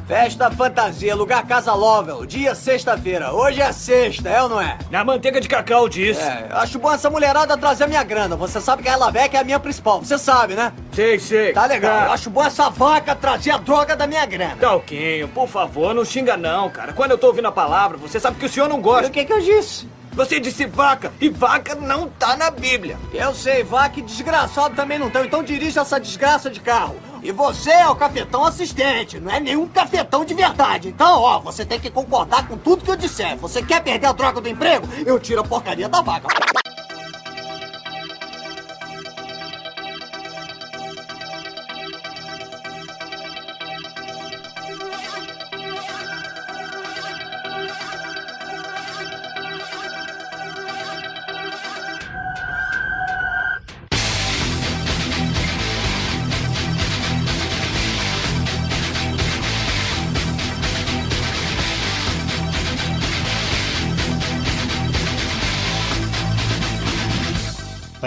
Festa 0.04 0.50
fantasia, 0.50 1.14
lugar 1.14 1.46
Casa 1.46 1.72
Lovel, 1.74 2.26
dia 2.26 2.56
sexta-feira. 2.56 3.32
Hoje 3.32 3.60
é 3.60 3.70
sexta, 3.70 4.28
é 4.28 4.42
ou 4.42 4.48
não 4.48 4.60
é? 4.60 4.76
Na 4.90 5.04
manteiga 5.04 5.40
de 5.40 5.46
cacau 5.46 5.88
disso. 5.88 6.20
É, 6.20 6.48
acho 6.50 6.76
bom 6.80 6.92
essa 6.92 7.08
mulherada 7.08 7.56
trazer 7.56 7.84
a 7.84 7.86
minha 7.86 8.02
grana. 8.02 8.34
Você 8.34 8.60
sabe 8.60 8.82
que 8.82 8.88
a 8.88 8.94
Elavec 8.94 9.36
é 9.36 9.38
a 9.38 9.44
minha 9.44 9.60
principal, 9.60 10.00
você 10.00 10.18
sabe, 10.18 10.54
né? 10.54 10.72
Sei, 10.92 11.20
sei. 11.20 11.52
Tá 11.52 11.66
legal. 11.66 12.06
Eu 12.06 12.12
acho 12.12 12.30
bom 12.30 12.42
essa 12.42 12.68
vaca 12.68 13.14
trazer 13.14 13.52
a 13.52 13.58
droga 13.58 13.94
da 13.94 14.08
minha 14.08 14.26
grana. 14.26 14.56
Talquinho, 14.56 15.28
por 15.28 15.46
favor, 15.46 15.94
não 15.94 16.04
xinga 16.04 16.36
não, 16.36 16.68
cara. 16.68 16.92
Quando 16.92 17.12
eu 17.12 17.18
tô 17.18 17.28
ouvindo 17.28 17.46
a 17.46 17.52
palavra, 17.52 17.96
você 17.96 18.18
sabe 18.18 18.38
que 18.38 18.46
o 18.46 18.48
senhor 18.48 18.68
não 18.68 18.80
gosta. 18.80 19.06
E 19.06 19.10
o 19.10 19.12
que 19.12 19.24
que 19.24 19.32
eu 19.32 19.40
disse? 19.40 19.86
Você 20.18 20.40
disse 20.40 20.66
vaca, 20.66 21.12
e 21.20 21.28
vaca 21.28 21.76
não 21.76 22.08
tá 22.08 22.36
na 22.36 22.50
Bíblia. 22.50 22.98
Eu 23.14 23.32
sei, 23.32 23.62
vaca 23.62 24.00
e 24.00 24.02
desgraçado 24.02 24.74
também 24.74 24.98
não 24.98 25.06
estão, 25.06 25.24
então 25.24 25.44
dirija 25.44 25.82
essa 25.82 26.00
desgraça 26.00 26.50
de 26.50 26.58
carro. 26.58 26.96
E 27.22 27.30
você 27.30 27.70
é 27.70 27.88
o 27.88 27.94
cafetão 27.94 28.44
assistente, 28.44 29.20
não 29.20 29.30
é 29.30 29.38
nenhum 29.38 29.68
cafetão 29.68 30.24
de 30.24 30.34
verdade. 30.34 30.88
Então, 30.88 31.22
ó, 31.22 31.38
você 31.38 31.64
tem 31.64 31.78
que 31.78 31.88
concordar 31.88 32.48
com 32.48 32.56
tudo 32.56 32.82
que 32.82 32.90
eu 32.90 32.96
disser. 32.96 33.36
Você 33.36 33.62
quer 33.62 33.80
perder 33.80 34.08
a 34.08 34.12
troca 34.12 34.40
do 34.40 34.48
emprego? 34.48 34.88
Eu 35.06 35.20
tiro 35.20 35.40
a 35.40 35.44
porcaria 35.44 35.88
da 35.88 36.02
vaca. 36.02 36.26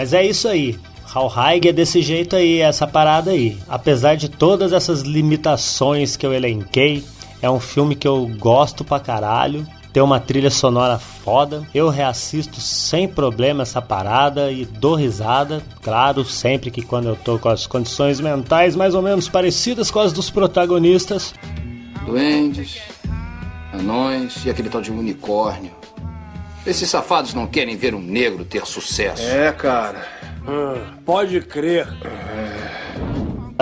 Mas 0.02 0.12
é 0.12 0.26
isso 0.26 0.48
aí. 0.48 0.76
Hallheig 1.14 1.68
é 1.68 1.72
desse 1.72 2.02
jeito 2.02 2.34
aí, 2.34 2.58
essa 2.58 2.88
parada 2.88 3.30
aí. 3.30 3.56
Apesar 3.68 4.16
de 4.16 4.28
todas 4.28 4.72
essas 4.72 5.02
limitações 5.02 6.16
que 6.16 6.26
eu 6.26 6.34
elenquei, 6.34 7.04
é 7.40 7.48
um 7.48 7.60
filme 7.60 7.94
que 7.94 8.08
eu 8.08 8.28
gosto 8.36 8.82
pra 8.82 8.98
caralho. 8.98 9.64
Tem 9.92 10.02
uma 10.02 10.18
trilha 10.18 10.50
sonora 10.50 10.98
foda. 10.98 11.62
Eu 11.72 11.88
reassisto 11.88 12.60
sem 12.60 13.06
problema 13.06 13.62
essa 13.62 13.80
parada 13.80 14.50
e 14.50 14.64
dou 14.64 14.96
risada. 14.96 15.62
Claro, 15.82 16.24
sempre 16.24 16.68
que 16.68 16.82
quando 16.82 17.06
eu 17.06 17.14
tô 17.14 17.38
com 17.38 17.48
as 17.48 17.64
condições 17.64 18.18
mentais 18.18 18.74
mais 18.74 18.96
ou 18.96 19.02
menos 19.02 19.28
parecidas 19.28 19.88
com 19.88 20.00
as 20.00 20.12
dos 20.12 20.30
protagonistas. 20.30 21.32
Duendes, 22.04 22.82
anões 23.72 24.44
e 24.44 24.50
aquele 24.50 24.68
tal 24.68 24.82
de 24.82 24.90
unicórnio. 24.90 25.81
Esses 26.66 26.88
safados 26.88 27.34
não 27.34 27.46
querem 27.46 27.76
ver 27.76 27.94
um 27.94 28.00
negro 28.00 28.44
ter 28.44 28.64
sucesso. 28.66 29.22
É, 29.22 29.50
cara. 29.52 30.06
pode 31.04 31.40
crer. 31.40 31.86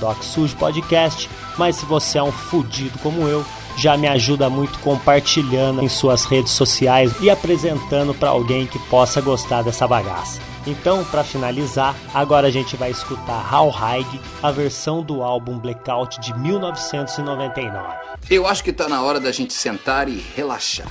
podcast. 0.58 1.30
Mas 1.56 1.76
se 1.76 1.86
você 1.86 2.18
é 2.18 2.22
um 2.22 2.32
fudido 2.32 2.98
como 2.98 3.28
eu, 3.28 3.44
já 3.78 3.96
me 3.96 4.08
ajuda 4.08 4.50
muito 4.50 4.78
compartilhando 4.80 5.82
em 5.82 5.88
suas 5.88 6.24
redes 6.24 6.52
sociais 6.52 7.12
e 7.20 7.30
apresentando 7.30 8.12
para 8.14 8.30
alguém 8.30 8.66
que 8.66 8.78
possa 8.90 9.20
gostar 9.20 9.62
dessa 9.62 9.86
bagaça. 9.86 10.40
Então, 10.66 11.04
para 11.04 11.22
finalizar, 11.22 11.94
agora 12.12 12.48
a 12.48 12.50
gente 12.50 12.76
vai 12.76 12.90
escutar 12.90 13.40
Hallheig, 13.40 14.20
a 14.42 14.50
versão 14.50 15.00
do 15.00 15.22
álbum 15.22 15.58
Blackout 15.58 16.20
de 16.20 16.36
1999. 16.36 17.86
Eu 18.28 18.46
acho 18.46 18.64
que 18.64 18.72
tá 18.72 18.88
na 18.88 19.00
hora 19.02 19.20
da 19.20 19.30
gente 19.30 19.54
sentar 19.54 20.08
e 20.08 20.24
relaxar. 20.34 20.88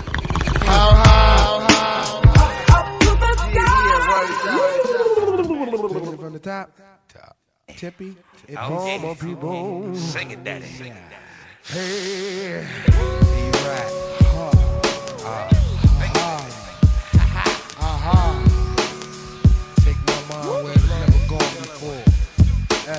From 0.66 1.68
the 1.68 1.75
top, 6.46 6.70
top. 7.12 7.36
tippy, 7.76 8.16
and 8.48 8.58
boom, 8.70 9.02
boom, 9.02 9.18
boom, 9.18 9.36
boom. 9.40 9.96
Sing 9.96 10.30
it, 10.30 10.44
daddy. 10.44 10.66
Sing 10.66 10.92
it, 10.92 11.02
daddy. 11.10 11.26
Hey, 11.64 12.68
D-Rat, 12.86 13.92
huh, 14.30 14.52
uh, 15.26 15.50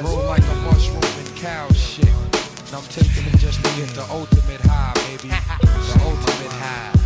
Roll 0.02 0.24
like 0.26 0.42
a 0.42 0.54
mushroom 0.66 1.04
and 1.04 1.37
cow 1.37 1.68
shit. 1.72 2.09
And 2.09 2.74
I'm 2.74 2.82
taking 2.90 3.26
it 3.32 3.38
just 3.38 3.64
to 3.64 3.70
get 3.76 3.88
the 3.90 4.04
ultimate 4.11 4.61
high, 4.62 4.92
baby. 5.06 5.28
The 5.28 6.00
ultimate 6.04 6.52
high. 6.59 6.96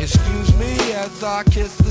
Excuse 0.00 0.54
me 0.58 0.92
as 0.92 1.22
I 1.22 1.44
kiss 1.44 1.83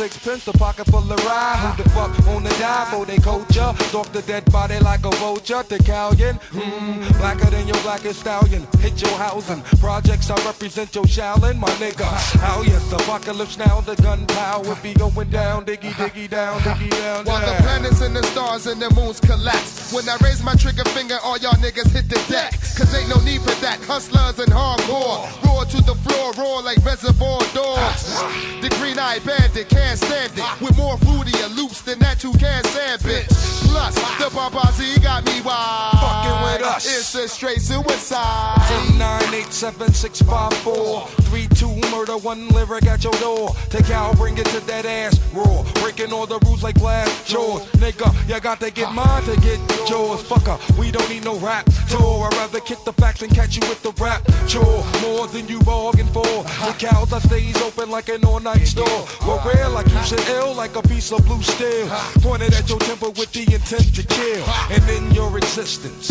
sixpence, 0.00 0.48
a 0.48 0.52
pocket 0.52 0.86
full 0.86 1.12
of 1.12 1.24
rye. 1.26 1.56
Who 1.60 1.82
the 1.82 1.88
fuck 1.90 2.10
wanna 2.26 2.48
die 2.56 2.86
for 2.90 3.04
they 3.04 3.18
culture? 3.18 3.70
Stalk 3.88 4.08
the 4.12 4.22
dead 4.22 4.50
body 4.50 4.78
like 4.78 5.04
a 5.04 5.10
vulture. 5.20 5.62
The 5.68 5.76
Callion, 5.76 6.36
hmm, 6.56 7.18
blacker 7.18 7.50
than 7.50 7.68
your 7.68 7.76
blackest 7.82 8.20
stallion. 8.20 8.66
Hit 8.78 9.02
your 9.02 9.16
housing. 9.18 9.60
Projects 9.78 10.30
I 10.30 10.36
represent 10.46 10.94
your 10.94 11.04
Shaolin, 11.04 11.58
my 11.58 11.68
nigga. 11.82 12.08
How 12.40 12.62
yes, 12.62 12.90
apocalypse 12.92 13.58
now, 13.58 13.82
the 13.82 13.94
gunpowder 13.96 14.74
be 14.82 14.94
going 14.94 15.28
down, 15.28 15.66
diggy 15.66 15.92
diggy 16.00 16.30
down, 16.30 16.58
diggy 16.60 16.90
down. 16.90 17.26
While 17.26 17.44
the 17.44 17.62
planets 17.62 18.00
and 18.00 18.16
the 18.16 18.22
stars 18.22 18.66
and 18.66 18.80
the 18.80 18.88
moons 18.94 19.20
collapse. 19.20 19.92
When 19.92 20.08
I 20.08 20.16
raise 20.24 20.42
my 20.42 20.54
trigger 20.54 20.84
finger, 20.96 21.18
all 21.22 21.36
y'all 21.36 21.60
niggas 21.60 21.92
hit 21.92 22.08
the 22.08 22.20
deck. 22.32 22.52
Cause 22.78 22.94
ain't 22.94 23.10
no 23.10 23.20
need 23.20 23.42
for 23.42 23.56
that. 23.60 23.78
Hustlers 23.84 24.38
and 24.38 24.50
hardcore. 24.50 25.28
Roar 25.44 25.59
to 25.70 25.82
the 25.82 25.94
floor, 25.94 26.32
roar 26.32 26.62
like 26.62 26.84
reservoir 26.84 27.40
dogs. 27.54 28.18
The 28.60 28.68
green 28.78 28.98
eyed 28.98 29.24
bandit 29.24 29.68
can't 29.68 29.98
stand 29.98 30.32
it. 30.34 30.60
With 30.60 30.76
more 30.76 30.96
fruitier 30.96 31.54
loops 31.56 31.82
than 31.82 31.98
that 32.00 32.24
you 32.24 32.32
can't 32.32 32.66
stand, 32.66 33.00
bitch. 33.02 33.28
Plus, 33.68 33.94
the 33.94 34.28
paparazzi 34.34 35.00
got 35.02 35.24
me 35.24 35.40
wild. 35.42 36.29
Us. 36.70 36.86
It's 36.86 37.14
a 37.16 37.28
straight 37.28 37.60
suicide. 37.60 38.56
1-987-654 38.98 41.20
3-2 41.30 41.90
murder, 41.92 42.16
one 42.16 42.48
lyric 42.48 42.86
at 42.86 43.04
your 43.04 43.12
door. 43.14 43.50
Take 43.68 43.90
out, 43.90 44.16
bring 44.16 44.36
it 44.36 44.46
to 44.46 44.58
that 44.66 44.84
ass 44.84 45.16
raw. 45.32 45.62
Breaking 45.80 46.12
all 46.12 46.26
the 46.26 46.40
rules 46.40 46.64
like 46.64 46.74
glass 46.74 47.08
jaws. 47.24 47.64
Nigga, 47.78 48.12
you 48.28 48.40
got 48.40 48.58
to 48.60 48.70
get 48.72 48.92
mine 48.92 49.22
to 49.22 49.36
get 49.40 49.60
yours. 49.88 50.22
Fucker, 50.24 50.58
we 50.76 50.90
don't 50.90 51.08
need 51.08 51.24
no 51.24 51.38
rap 51.38 51.66
tour. 51.88 52.26
I'd 52.26 52.34
rather 52.34 52.58
kick 52.60 52.82
the 52.84 52.92
facts 52.92 53.22
and 53.22 53.32
catch 53.32 53.54
you 53.56 53.62
with 53.68 53.80
the 53.82 53.92
rap 54.02 54.26
chore. 54.48 54.84
More 55.02 55.28
than 55.28 55.46
you 55.46 55.60
bargained 55.60 56.10
for. 56.10 56.24
The 56.24 56.74
cows 56.78 57.12
I 57.12 57.20
stays 57.20 57.62
open 57.62 57.90
like 57.90 58.08
an 58.08 58.24
all-night 58.24 58.66
store. 58.66 59.06
We're 59.26 59.40
rare 59.44 59.68
like 59.68 59.86
you 59.88 60.02
should 60.02 60.26
ill 60.28 60.52
like 60.54 60.74
a 60.74 60.82
piece 60.82 61.12
of 61.12 61.24
blue 61.26 61.42
steel. 61.42 61.86
Pointed 62.22 62.54
at 62.54 62.68
your 62.68 62.80
temple 62.80 63.12
with 63.12 63.30
the 63.32 63.42
intent 63.42 63.94
to 63.94 64.02
kill. 64.02 64.44
And 64.70 64.82
in 64.90 65.12
your 65.12 65.36
existence, 65.38 66.10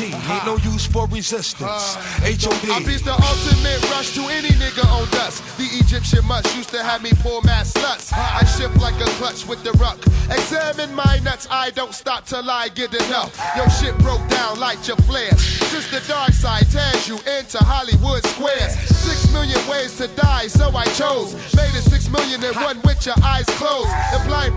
Ain't 0.00 0.46
no 0.46 0.56
use 0.58 0.86
for 0.86 1.06
resistance. 1.08 1.62
Uh, 1.62 2.00
HOD. 2.22 2.70
I 2.70 2.78
beat 2.84 3.04
the 3.04 3.12
ultimate 3.12 3.82
rush 3.90 4.14
to 4.14 4.22
any 4.28 4.48
nigga 4.48 4.84
on 4.90 5.08
dust. 5.10 5.42
The 5.56 5.64
Egyptian 5.78 6.24
mush 6.26 6.46
used 6.56 6.70
to 6.70 6.82
have 6.82 7.02
me 7.02 7.12
pull 7.22 7.42
mass 7.42 7.72
sluts. 7.72 8.12
I 8.12 8.44
shift 8.44 8.76
like 8.80 9.00
a 9.00 9.08
clutch 9.18 9.46
with 9.46 9.62
the 9.64 9.72
ruck. 9.72 9.98
Examine 10.30 10.94
my 10.94 11.20
nuts, 11.22 11.46
I 11.50 11.70
don't 11.70 11.94
stop 11.94 12.26
till 12.26 12.50
I 12.50 12.68
get 12.68 12.92
enough. 12.94 13.38
Your 13.56 13.68
shit 13.70 13.96
broke 13.98 14.26
down, 14.28 14.58
light 14.58 14.86
your 14.88 14.96
flares. 15.08 15.40
Since 15.70 15.90
the 15.90 16.00
dark 16.08 16.32
side 16.32 16.66
tears 16.70 17.06
you 17.08 17.16
into 17.38 17.58
Hollywood 17.58 18.24
squares. 18.26 18.74
Six 19.06 19.32
million 19.32 19.60
ways 19.68 19.96
to 19.98 20.08
die, 20.08 20.48
so 20.48 20.70
I 20.74 20.84
chose. 20.98 21.34
Made 21.54 21.74
it 21.74 21.82
six 21.82 22.08
million 22.10 22.42
and 22.42 22.56
one 22.56 22.80
with 22.82 23.06
your 23.06 23.14
eyes 23.22 23.46
closed. 23.60 23.88
And 24.12 24.22
blindfold, 24.26 24.55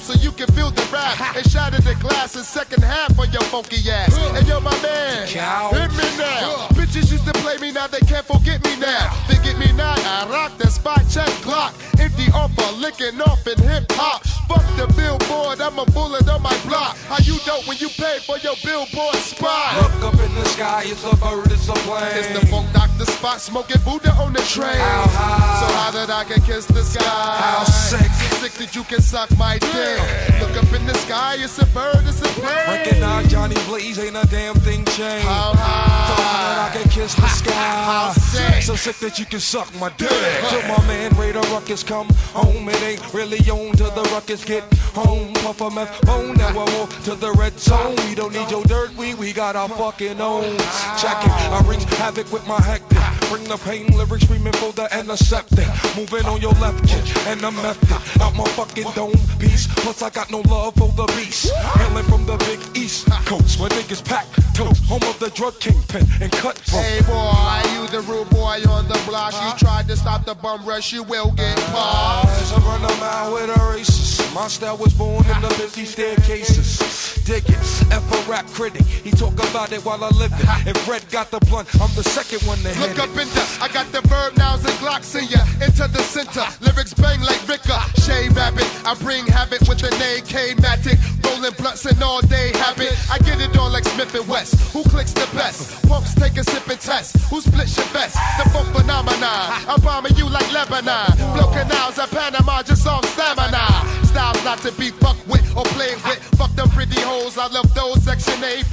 so 0.00 0.14
you 0.14 0.30
can 0.32 0.46
feel 0.48 0.70
the 0.70 0.86
rap. 0.92 1.36
And 1.36 1.48
shatter 1.50 1.80
the 1.80 1.94
glass 1.96 2.36
in 2.36 2.42
second 2.42 2.82
half 2.82 3.18
on 3.18 3.30
your 3.32 3.42
funky 3.42 3.78
ass. 3.90 4.16
And 4.36 4.46
yo, 4.46 4.60
my 4.60 4.76
man, 4.82 5.26
hit 5.26 5.90
me 5.92 6.08
now. 6.18 6.68
Bitches 6.74 7.10
used 7.10 7.26
to 7.26 7.32
play 7.40 7.58
me, 7.58 7.72
now 7.72 7.86
they 7.86 8.00
can't 8.00 8.26
forget 8.26 8.62
me 8.64 8.76
now. 8.76 9.12
They 9.28 9.36
get 9.42 9.58
me 9.58 9.72
now, 9.72 9.94
I 9.96 10.26
rock 10.30 10.56
the 10.58 10.68
spot, 10.68 11.02
check 11.10 11.28
Glock. 11.42 11.72
Empty 12.00 12.30
offer, 12.32 12.72
licking 12.76 13.20
off 13.20 13.46
in 13.46 13.58
hip 13.58 13.90
hop. 13.92 14.33
Fuck 14.48 14.64
the 14.76 14.86
billboard, 14.94 15.60
I'm 15.60 15.78
a 15.78 15.86
bullet 15.86 16.28
on 16.28 16.42
my 16.42 16.56
block. 16.66 16.96
How 17.08 17.18
you 17.22 17.38
dope 17.44 17.66
when 17.66 17.78
you 17.78 17.88
pay 17.88 18.18
for 18.20 18.38
your 18.38 18.54
billboard 18.62 19.16
spot? 19.16 19.76
Look 19.82 20.14
up 20.14 20.20
in 20.20 20.34
the 20.34 20.44
sky, 20.46 20.84
it's 20.86 21.04
a 21.04 21.16
bird, 21.16 21.50
it's 21.50 21.68
a 21.68 21.72
plane. 21.72 22.16
It's 22.16 22.38
the 22.38 22.46
funk 22.46 22.72
doctor 22.72 23.06
spot, 23.06 23.40
smoking 23.40 23.80
Buddha 23.84 24.12
on 24.12 24.32
the 24.32 24.42
train. 24.42 24.76
How 24.76 25.06
high? 25.08 25.60
So 25.60 25.66
high 25.74 25.90
that 25.92 26.10
I 26.10 26.24
can 26.24 26.42
kiss 26.42 26.66
the 26.66 26.82
sky. 26.82 27.02
How 27.04 27.64
sick? 27.64 28.00
So 28.00 28.36
sick 28.36 28.52
that 28.52 28.74
you 28.76 28.84
can 28.84 29.00
suck 29.00 29.30
my 29.38 29.58
dick. 29.58 30.00
Look 30.40 30.56
up 30.62 30.72
in 30.72 30.86
the 30.86 30.94
sky, 30.94 31.36
it's 31.38 31.58
a 31.58 31.66
bird, 31.66 32.04
it's 32.06 32.20
a 32.20 32.28
plane. 32.40 32.68
Recognize 32.68 33.30
Johnny 33.30 33.56
Blaze, 33.66 33.98
ain't 33.98 34.16
a 34.16 34.26
damn 34.28 34.56
thing 34.56 34.84
changed. 34.86 35.26
How 35.26 35.54
high? 35.54 36.13
So 36.14 36.22
high 36.22 36.54
that 36.54 36.70
I 36.70 36.78
can 36.78 36.90
kiss 36.90 37.14
the 37.14 37.26
sky. 37.26 38.12
Sick? 38.12 38.62
So 38.62 38.76
sick 38.76 38.96
that 38.98 39.18
you 39.18 39.26
can 39.26 39.40
suck 39.40 39.68
my 39.80 39.88
dick. 39.96 40.08
Till 40.48 40.62
my 40.62 40.78
man 40.86 41.10
Raider 41.16 41.40
Ruckus 41.52 41.82
come 41.82 42.08
home, 42.32 42.68
it 42.68 42.82
ain't 42.82 43.14
really 43.14 43.38
on 43.50 43.74
till 43.76 43.90
the 43.90 44.02
ruckus 44.14 44.44
get 44.44 44.62
home. 44.94 45.32
Puff 45.34 45.60
a 45.60 45.70
meth 45.70 46.00
bone, 46.06 46.34
now 46.34 46.54
we're 46.56 46.70
more 46.72 46.86
to 47.04 47.14
the 47.16 47.32
red 47.32 47.58
zone. 47.58 47.96
We 48.08 48.14
don't 48.14 48.32
need 48.32 48.50
your 48.50 48.64
dirt, 48.64 48.94
we 48.96 49.14
we 49.14 49.32
got 49.32 49.56
our 49.56 49.68
fucking 49.68 50.20
own. 50.20 50.56
Check 51.02 51.18
it, 51.26 51.32
I 51.50 51.62
wreak 51.66 51.82
havoc 51.98 52.30
with 52.32 52.46
my 52.46 52.60
hectic. 52.60 52.98
Bring 53.28 53.44
the 53.44 53.56
pain, 53.56 53.86
lyrics 53.96 54.24
screaming 54.24 54.52
for 54.54 54.72
the 54.72 54.86
antiseptic. 54.94 55.66
Moving 55.96 56.26
on 56.26 56.40
your 56.40 56.54
left 56.62 56.86
kick 56.86 57.04
and 57.26 57.40
the 57.40 57.50
method. 57.50 58.22
Out 58.22 58.36
my 58.36 58.46
fucking 58.50 58.90
dome 58.94 59.18
piece. 59.38 59.66
Plus 59.82 60.02
I 60.02 60.10
got 60.10 60.30
no 60.30 60.40
love 60.48 60.74
for 60.74 60.92
the 60.92 61.06
beast. 61.16 61.52
Hailing 61.52 62.04
from 62.04 62.24
the 62.26 62.36
big 62.46 62.60
east 62.76 63.10
coast 63.26 63.58
where 63.58 63.70
niggas 63.70 64.04
pack 64.04 64.26
Home 64.56 65.02
of 65.02 65.18
the 65.18 65.30
drug 65.30 65.58
kingpin 65.58 66.06
and 66.20 66.30
cut 66.30 66.56
Hey 66.70 67.00
boy, 67.02 67.62
you 67.74 67.88
the 67.88 68.00
rude 68.06 68.30
boy 68.30 68.62
on 68.68 68.86
the 68.86 69.00
block. 69.04 69.34
You 69.34 69.58
tried 69.58 69.88
to 69.88 69.96
stop 69.96 70.24
the 70.24 70.34
bum 70.36 70.64
rush, 70.64 70.92
you 70.92 71.02
will 71.02 71.32
get 71.32 71.58
popped. 71.72 72.28
I 72.28 72.58
run 72.58 72.84
a 72.84 72.94
mile 73.00 73.32
with 73.34 73.50
a 73.50 73.58
racist. 73.58 74.32
My 74.32 74.46
style 74.46 74.76
was 74.76 74.94
born 74.94 75.26
in 75.26 75.42
the 75.42 75.48
busy 75.58 75.84
staircases. 75.84 77.22
Dig 77.24 77.48
it, 77.48 77.56
F 77.90 78.04
a 78.12 78.30
rap 78.30 78.46
critic. 78.48 78.82
He 78.82 79.10
talk 79.10 79.34
about 79.34 79.72
it 79.72 79.84
while 79.84 80.04
I 80.04 80.10
live 80.10 80.32
it. 80.32 80.68
If 80.68 80.88
Red 80.88 81.08
got 81.10 81.30
the 81.30 81.40
blunt, 81.40 81.68
I'm 81.80 81.92
the 81.96 82.04
second 82.04 82.46
one 82.46 82.58
to 82.58 82.68
hit 82.68 82.90
Look 82.90 82.98
up 82.98 83.10
in 83.10 83.28
the, 83.30 83.58
I 83.60 83.68
got 83.72 83.90
the 83.92 84.02
verb 84.02 84.36
nows 84.36 84.64
and 84.64 84.74
glocks 84.78 85.14
in 85.18 85.26
ya. 85.28 85.42
Into 85.64 85.88
the 85.88 86.02
center, 86.02 86.46
lyrics 86.60 86.94
bang 86.94 87.20
like 87.22 87.40
Ricker. 87.48 87.80
Shay 88.02 88.28
Rabbit, 88.28 88.68
I 88.84 88.94
bring 88.94 89.26
habit 89.26 89.66
with 89.68 89.78
the 89.78 89.90
name 89.98 90.22
K-Matic. 90.24 90.98
Rolling 91.24 91.52
blunts 91.54 91.84
and 91.86 92.02
all 92.02 92.20
day 92.20 92.52
habit. 92.54 92.92
I 93.10 93.18
get 93.18 93.40
it 93.40 93.56
on 93.56 93.72
like 93.72 93.84
Smith 93.84 94.14
and 94.14 94.28
West. 94.28 94.54
Who 94.72 94.82
clicks 94.84 95.12
the 95.12 95.28
best? 95.34 95.86
Punks 95.88 96.14
take 96.14 96.36
a 96.36 96.44
sip 96.44 96.68
and 96.68 96.80
test. 96.80 97.16
Who 97.30 97.40
splits 97.40 97.76
your 97.76 97.86
best? 97.92 98.16
The 98.38 98.48
funk 98.50 98.68
phenomenon. 98.76 99.44
I'm 99.68 99.80
bombing 99.80 100.16
you 100.16 100.28
like 100.28 100.50
Lebanon. 100.52 101.16
Blow 101.34 101.50
canals 101.52 101.98
at 101.98 102.10
Panama, 102.10 102.62
just 102.62 102.86
on 102.86 103.02
stamina. 103.14 103.66
Styles 104.06 104.44
not 104.44 104.58
to 104.58 104.72
be 104.72 104.90
fucked 104.90 105.26
with 105.26 105.44
or 105.56 105.64
played 105.76 105.96
with. 106.04 106.22
Fuck 106.38 106.54
them 106.54 106.68
pretty 106.70 107.00
hoes, 107.00 107.38
I 107.38 107.48
love 107.48 107.72
those 107.74 108.02
section 108.02 108.42
8 108.42 108.64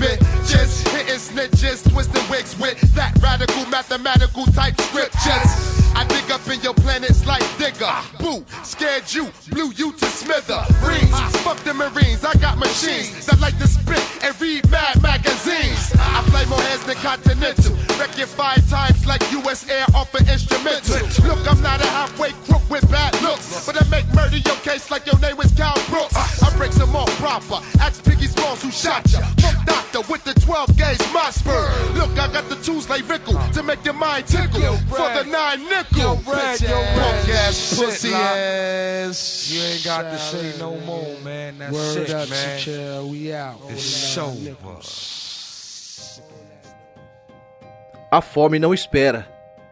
Just 0.48 0.88
Hitting 0.90 1.16
snitches, 1.16 1.90
twisting 1.92 2.30
wigs 2.30 2.58
with 2.60 2.80
that 2.96 3.18
radical 3.22 3.66
mathematical 3.68 4.46
type 4.48 4.80
script. 4.82 5.14
Just 5.24 5.96
I 5.96 6.06
dig 6.06 6.32
up 6.32 6.48
in 6.48 6.62
your 6.62 6.74
planets 6.74 7.26
like 7.26 7.44
Digger. 7.58 7.94
Boo, 8.20 8.46
scared 8.64 9.12
you, 9.14 9.30
blew 9.50 9.72
you 9.76 9.92
machines 12.72 13.26
that 13.26 13.40
like 13.42 13.58
to 13.60 13.68
spit 13.68 14.00
and 14.24 14.32
read 14.40 14.64
mad 14.72 14.96
magazines. 15.04 15.92
I 16.00 16.24
play 16.32 16.46
more 16.46 16.62
heads 16.72 16.86
than 16.86 16.96
Continental. 17.04 17.76
Wreck 18.00 18.18
you 18.18 18.26
five 18.26 18.64
times 18.70 19.06
like 19.06 19.20
US 19.44 19.68
Air 19.70 19.86
off 19.94 20.14
an 20.16 20.24
instrumental. 20.30 21.04
Look, 21.28 21.42
I'm 21.52 21.62
not 21.62 21.82
a 21.82 21.90
halfway 22.00 22.32
crook 22.48 22.64
with 22.70 22.90
bad 22.90 23.12
looks, 23.22 23.66
but 23.66 23.76
I 23.76 23.84
make 23.90 24.08
murder 24.14 24.38
your 24.38 24.56
case 24.64 24.90
like 24.90 25.06
your 25.06 25.20
name 25.20 25.36
was 25.36 25.52
Cal 25.52 25.76
Brooks. 25.90 26.16
I 26.16 26.48
break 26.56 26.72
some 26.72 26.96
off 26.96 27.12
proper. 27.20 27.60
Ask 27.82 28.06
Piggy 28.06 28.28
Smalls 28.28 28.64
who 28.64 28.72
shot 28.72 29.04
ya. 29.12 29.20
Fuck 29.44 29.66
doctor 29.66 30.02
with 30.10 30.24
the 30.24 30.34
12 30.40 30.78
gauge 30.78 31.02
spur. 31.32 31.66
Look, 31.94 32.12
I 32.18 32.32
got 32.32 32.48
the 32.50 32.56
tools 32.64 32.90
like 32.90 33.08
Rickle 33.10 33.40
to 33.54 33.64
make 33.64 33.84
your 33.84 33.94
mind 33.96 34.28
tickle 34.28 34.78
for 34.88 35.08
the 35.18 35.24
nine 35.28 35.64
nickel. 35.68 36.01
Shit, 37.52 37.80
pussy 37.80 38.10
lock. 38.12 38.22
ass. 38.22 39.50
You 39.52 39.62
ain't 39.62 39.84
got 39.84 40.04
to 40.04 40.18
say 40.18 40.58
no 40.58 40.78
more, 40.86 41.20
man. 41.24 41.58
That's 41.58 41.74
Word 41.74 42.10
it, 42.10 42.14
up, 42.14 42.30
man. 42.30 42.60
Chichel, 42.60 43.10
we 43.10 43.34
out. 43.34 43.60
It's 43.70 44.18
over. 44.18 44.56
A 48.12 48.22
fome 48.22 48.60
não 48.60 48.74
espera. 48.74 49.28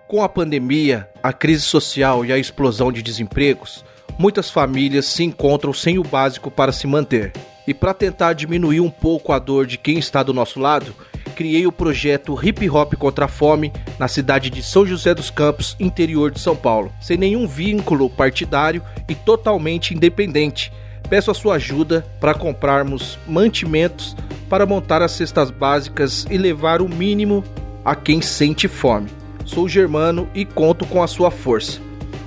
Com 0.07 0.23
a 0.23 0.29
pandemia, 0.29 1.09
a 1.21 1.31
crise 1.31 1.63
social 1.63 2.25
e 2.25 2.33
a 2.33 2.37
explosão 2.37 2.91
de 2.91 3.01
desempregos, 3.01 3.85
muitas 4.17 4.49
famílias 4.49 5.05
se 5.05 5.23
encontram 5.23 5.73
sem 5.73 5.99
o 5.99 6.03
básico 6.03 6.49
para 6.49 6.71
se 6.71 6.87
manter. 6.87 7.31
E 7.67 7.73
para 7.73 7.93
tentar 7.93 8.33
diminuir 8.33 8.79
um 8.79 8.89
pouco 8.89 9.31
a 9.31 9.39
dor 9.39 9.67
de 9.67 9.77
quem 9.77 9.99
está 9.99 10.23
do 10.23 10.33
nosso 10.33 10.59
lado, 10.59 10.95
criei 11.39 11.65
o 11.65 11.71
projeto 11.71 12.37
Hip 12.43 12.69
Hop 12.69 12.95
contra 12.95 13.23
a 13.23 13.27
Fome 13.29 13.71
na 13.97 14.09
cidade 14.09 14.49
de 14.49 14.61
São 14.61 14.85
José 14.85 15.15
dos 15.15 15.31
Campos, 15.31 15.73
interior 15.79 16.31
de 16.31 16.39
São 16.41 16.53
Paulo, 16.53 16.91
sem 16.99 17.15
nenhum 17.15 17.47
vínculo 17.47 18.09
partidário 18.09 18.83
e 19.07 19.15
totalmente 19.15 19.93
independente. 19.93 20.69
Peço 21.09 21.31
a 21.31 21.33
sua 21.33 21.55
ajuda 21.55 22.05
para 22.19 22.33
comprarmos 22.33 23.17
mantimentos 23.25 24.17
para 24.49 24.65
montar 24.65 25.01
as 25.01 25.13
cestas 25.13 25.49
básicas 25.49 26.27
e 26.29 26.37
levar 26.37 26.81
o 26.81 26.89
mínimo 26.89 27.41
a 27.85 27.95
quem 27.95 28.21
sente 28.21 28.67
fome. 28.67 29.07
Sou 29.45 29.69
Germano 29.69 30.27
e 30.35 30.43
conto 30.43 30.85
com 30.85 31.01
a 31.01 31.07
sua 31.07 31.31
força. 31.31 31.79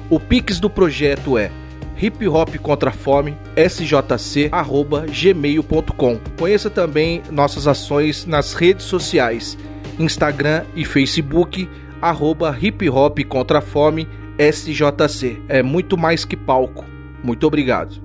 O 0.09 0.19
Pix 0.19 0.59
do 0.59 0.71
projeto 0.71 1.37
é 1.37 1.51
hip 1.97 2.29
hop 2.29 2.57
contra 2.59 2.91
a 2.91 2.93
fome 2.93 3.37
sjc@gmail.com. 3.57 6.21
Conheça 6.39 6.71
também 6.71 7.23
nossas 7.31 7.67
ações 7.67 8.27
nas 8.27 8.53
redes 8.55 8.87
sociais, 8.87 9.59
Instagram 9.99 10.65
e 10.75 10.85
Facebook 10.85 11.69
arroba 12.01 12.57
hip 12.61 12.89
hop 12.91 13.21
contra 13.25 13.59
a 13.61 13.63
fome 13.63 14.09
sjc. 14.39 15.41
É 15.49 15.63
muito 15.63 15.97
mais 15.97 16.25
que 16.25 16.37
palco. 16.37 16.85
Muito 17.23 17.47
obrigado. 17.47 18.03